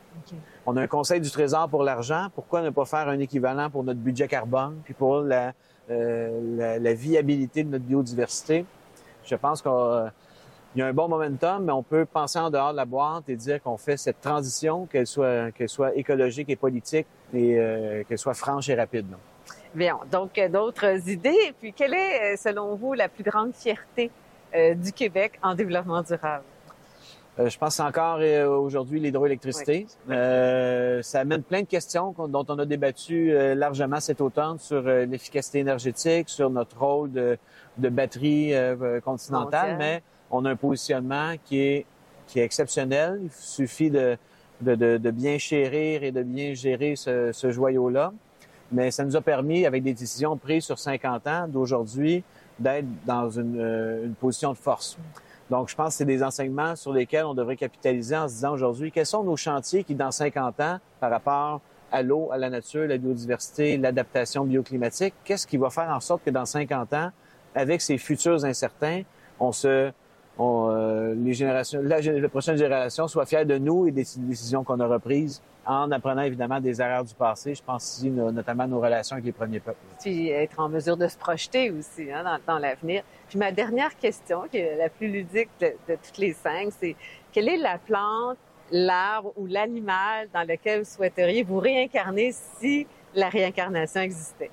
On 0.68 0.78
a 0.78 0.82
un 0.82 0.88
conseil 0.88 1.20
du 1.20 1.32
Trésor 1.32 1.68
pour 1.68 1.84
l'argent. 1.84 2.28
Pourquoi 2.36 2.62
ne 2.62 2.70
pas 2.70 2.86
faire 2.86 3.10
un 3.10 3.18
équivalent 3.18 3.72
pour 3.72 3.84
notre 3.84 4.00
budget 4.00 4.28
carbone, 4.28 4.80
puis 4.84 4.94
pour 4.94 5.22
la, 5.22 5.54
euh, 5.90 6.40
la, 6.58 6.78
la 6.78 6.94
viabilité 6.94 7.64
de 7.64 7.70
notre 7.70 7.86
biodiversité? 7.86 8.66
Je 9.24 9.36
pense 9.36 9.62
qu'on 9.64 10.12
il 10.76 10.80
y 10.80 10.82
a 10.82 10.88
un 10.88 10.94
bon 10.94 11.10
momentum, 11.10 11.66
mais 11.66 11.74
on 11.74 11.84
peut 11.84 12.06
penser 12.06 12.40
en 12.40 12.50
dehors 12.50 12.72
de 12.72 12.78
la 12.78 12.86
boîte 12.86 13.28
et 13.28 13.36
dire 13.36 13.62
qu'on 13.62 13.78
fait 13.78 13.98
cette 13.98 14.22
transition, 14.22 14.86
qu'elle 14.86 15.08
soit, 15.08 15.52
qu'elle 15.52 15.70
soit 15.70 15.96
écologique 15.96 16.50
et 16.50 16.56
politique 16.56 17.08
et 17.34 17.60
euh, 17.60 18.04
qu'elle 18.08 18.18
soit 18.18 18.34
franche 18.34 18.70
et 18.70 18.76
rapide. 18.76 19.08
Bien, 19.76 20.00
donc 20.12 20.38
euh, 20.38 20.48
d'autres 20.48 21.10
idées. 21.10 21.38
Et 21.50 21.54
puis, 21.60 21.74
quelle 21.74 21.94
est, 21.94 22.34
euh, 22.34 22.36
selon 22.38 22.76
vous, 22.76 22.94
la 22.94 23.10
plus 23.10 23.24
grande 23.24 23.54
fierté 23.54 24.12
du 24.54 24.92
Québec 24.92 25.40
en 25.42 25.56
développement 25.56 26.02
durable? 26.02 26.44
je 27.38 27.58
pense 27.58 27.80
encore 27.80 28.20
aujourd'hui 28.50 29.00
l'hydroélectricité. 29.00 29.88
ça 30.10 31.20
amène 31.22 31.42
plein 31.42 31.62
de 31.62 31.68
questions 31.68 32.14
dont 32.28 32.46
on 32.50 32.60
a 32.60 32.66
débattu 32.66 33.32
largement 33.56 34.02
cet 34.02 34.20
automne 34.20 34.60
sur 34.60 34.82
l'efficacité 34.82 35.60
énergétique, 35.60 36.28
sur 36.28 36.50
notre 36.50 36.78
rôle 36.78 37.14
de, 37.14 37.38
de 37.78 37.88
batterie 37.88 38.54
continentale, 39.06 39.78
mais 39.80 40.04
on 40.32 40.46
a 40.46 40.52
un 40.52 40.56
positionnement 40.56 41.34
qui 41.46 41.60
est, 41.60 41.86
qui 42.28 42.40
est 42.40 42.44
exceptionnel. 42.44 43.20
Il 43.24 43.32
suffit 43.32 43.90
de, 43.90 44.18
de, 44.62 44.76
de, 44.98 45.12
bien 45.12 45.38
chérir 45.38 46.04
et 46.04 46.12
de 46.12 46.24
bien 46.24 46.54
gérer 46.54 46.96
ce, 46.96 47.32
ce 47.32 47.52
joyau-là. 47.52 48.14
Mais 48.72 48.90
ça 48.90 49.04
nous 49.04 49.16
a 49.16 49.22
permis, 49.22 49.66
avec 49.66 49.84
des 49.84 49.94
décisions 49.94 50.38
prises 50.38 50.64
sur 50.64 50.80
50 50.80 51.28
ans 51.28 51.48
d'aujourd'hui, 51.48 52.24
d'être 52.58 52.88
dans 53.06 53.30
une, 53.30 53.60
euh, 53.60 54.06
une, 54.06 54.16
position 54.16 54.54
de 54.54 54.58
force. 54.58 54.98
Donc, 55.50 55.68
je 55.70 55.76
pense 55.76 55.90
que 55.90 55.94
c'est 55.96 56.06
des 56.06 56.24
enseignements 56.24 56.78
sur 56.78 56.94
lesquels 56.94 57.26
on 57.26 57.34
devrait 57.34 57.58
capitaliser 57.58 58.16
en 58.16 58.30
se 58.30 58.36
disant 58.36 58.54
aujourd'hui, 58.54 58.92
quels 58.92 59.06
sont 59.06 59.24
nos 59.24 59.36
chantiers 59.36 59.84
qui, 59.84 59.96
dans 59.96 60.12
50 60.12 60.60
ans, 60.62 60.80
par 61.02 61.12
rapport 61.12 61.60
à 61.92 62.02
l'eau, 62.02 62.30
à 62.32 62.38
la 62.38 62.50
nature, 62.50 62.88
la 62.88 62.98
biodiversité, 62.98 63.78
l'adaptation 63.78 64.46
bioclimatique, 64.46 65.14
qu'est-ce 65.26 65.46
qui 65.46 65.58
va 65.58 65.70
faire 65.70 65.90
en 65.90 66.00
sorte 66.00 66.24
que 66.24 66.30
dans 66.30 66.46
50 66.46 66.94
ans, 66.94 67.12
avec 67.54 67.82
ces 67.82 67.98
futurs 67.98 68.46
incertains, 68.46 69.02
on 69.40 69.52
se 69.52 69.92
euh, 70.40 71.14
les 71.16 71.34
générations, 71.34 71.82
la, 71.84 72.30
prochaine 72.30 72.58
génération 72.58 73.08
soit 73.08 73.26
fière 73.26 73.46
de 73.46 73.58
nous 73.58 73.88
et 73.88 73.92
des 73.92 74.06
décisions 74.18 74.64
qu'on 74.64 74.80
aura 74.80 75.00
prises 75.00 75.42
en 75.66 75.92
apprenant 75.92 76.24
évidemment 76.24 76.60
des 76.60 76.82
erreurs 76.82 77.04
du 77.04 77.14
passé. 77.14 77.54
Je 77.54 77.62
pense 77.62 77.98
ici 77.98 78.10
notamment 78.10 78.68
nos 78.68 78.80
relations 78.80 79.16
avec 79.16 79.26
les 79.26 79.32
premiers 79.32 79.60
peuples. 79.60 79.78
Puis 80.00 80.30
être 80.30 80.60
en 80.60 80.70
mesure 80.70 80.98
de 80.98 81.08
se 81.08 81.18
projeter 81.18 81.70
aussi 81.70 82.12
hein, 82.12 82.40
dans, 82.48 82.58
l'avenir. 82.58 83.04
Puis 83.30 83.38
ma 83.38 83.52
dernière 83.52 83.96
question, 83.98 84.44
qui 84.50 84.58
est 84.58 84.78
la 84.78 84.90
plus 84.90 85.08
ludique 85.08 85.50
de, 85.60 85.74
toutes 85.88 86.18
les 86.18 86.34
cinq, 86.34 86.70
c'est 86.80 86.96
quelle 87.32 87.50
est 87.50 87.58
la 87.58 87.78
plante, 87.78 88.38
l'arbre 88.72 89.34
ou 89.38 89.46
l'animal 89.46 90.30
dans 90.34 90.48
lequel 90.48 90.80
vous 90.80 90.90
souhaiteriez 90.90 91.44
vous 91.44 91.60
réincarner 91.60 92.32
si 92.32 92.88
la 93.14 93.30
réincarnation 93.30 94.02
existait? 94.02 94.52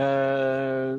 Euh, 0.00 0.98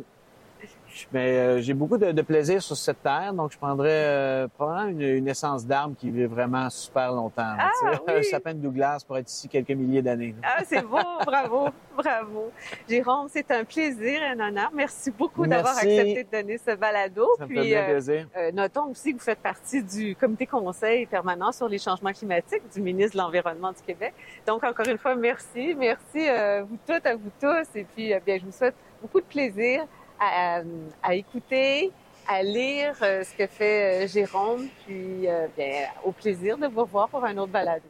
mais 1.11 1.37
euh, 1.37 1.61
j'ai 1.61 1.73
beaucoup 1.73 1.97
de, 1.97 2.21
plaisir 2.21 2.61
sur 2.61 2.75
cette 2.75 3.01
terre, 3.03 3.33
donc 3.33 3.51
je 3.51 3.57
prendrais 3.57 3.89
euh, 3.89 4.47
probablement 4.47 4.99
une, 4.99 5.27
essence 5.27 5.65
d'arbre 5.65 5.95
qui 5.97 6.09
vit 6.09 6.25
vraiment 6.25 6.69
super 6.69 7.11
longtemps. 7.11 7.55
Ah, 7.59 7.71
Un 8.07 8.23
sapin 8.23 8.53
de 8.53 8.59
Douglas 8.59 9.03
pour 9.05 9.17
être 9.17 9.29
ici 9.29 9.47
quelques 9.47 9.71
milliers 9.71 10.01
d'années. 10.01 10.35
Ah, 10.43 10.63
c'est 10.65 10.81
beau, 10.81 10.97
bravo, 11.25 11.69
bravo. 11.95 12.51
Jérôme, 12.89 13.27
c'est 13.29 13.49
un 13.51 13.63
plaisir 13.63 14.21
et 14.21 14.27
un 14.27 14.39
honneur. 14.39 14.69
Merci 14.73 15.11
beaucoup 15.11 15.45
d'avoir 15.45 15.77
accepté 15.77 16.23
de 16.23 16.37
donner 16.37 16.57
ce 16.57 16.75
balado. 16.75 17.27
Ça 17.37 17.45
Puis, 17.45 17.71
fait 17.71 17.85
plaisir. 17.85 18.27
Euh, 18.35 18.51
notons 18.51 18.91
aussi 18.91 19.13
que 19.13 19.19
vous 19.19 19.25
faites 19.25 19.39
partie 19.39 19.83
du 19.83 20.15
comité 20.15 20.45
conseil 20.45 21.05
permanent 21.05 21.51
sur 21.51 21.67
les 21.67 21.77
changements 21.77 22.13
climatiques 22.13 22.63
du 22.73 22.81
ministre 22.81 23.13
de 23.13 23.21
l'Environnement 23.21 23.71
du 23.71 23.81
Québec. 23.85 24.13
Donc, 24.45 24.63
encore 24.63 24.87
une 24.87 24.97
fois, 24.97 25.15
merci. 25.15 25.75
Merci 25.77 26.27
à 26.27 26.63
vous 26.63 26.77
toutes, 26.87 27.05
à 27.05 27.15
vous 27.15 27.31
tous. 27.39 27.67
Et 27.75 27.83
puis, 27.83 28.13
bien, 28.25 28.37
je 28.39 28.45
vous 28.45 28.51
souhaite 28.51 28.75
beaucoup 29.01 29.19
de 29.19 29.25
plaisir 29.25 29.85
à, 30.19 31.15
écouter, 31.15 31.91
à 32.27 32.43
lire 32.43 32.95
euh, 33.01 33.23
ce 33.23 33.33
que 33.35 33.47
fait 33.47 34.05
euh, 34.05 34.07
Jérôme. 34.07 34.67
Puis, 34.85 35.27
euh, 35.27 35.47
bien, 35.55 35.87
au 36.03 36.11
plaisir 36.11 36.57
de 36.57 36.67
vous 36.67 36.81
revoir 36.81 37.09
pour 37.09 37.23
un 37.23 37.37
autre 37.37 37.51
balado. 37.51 37.87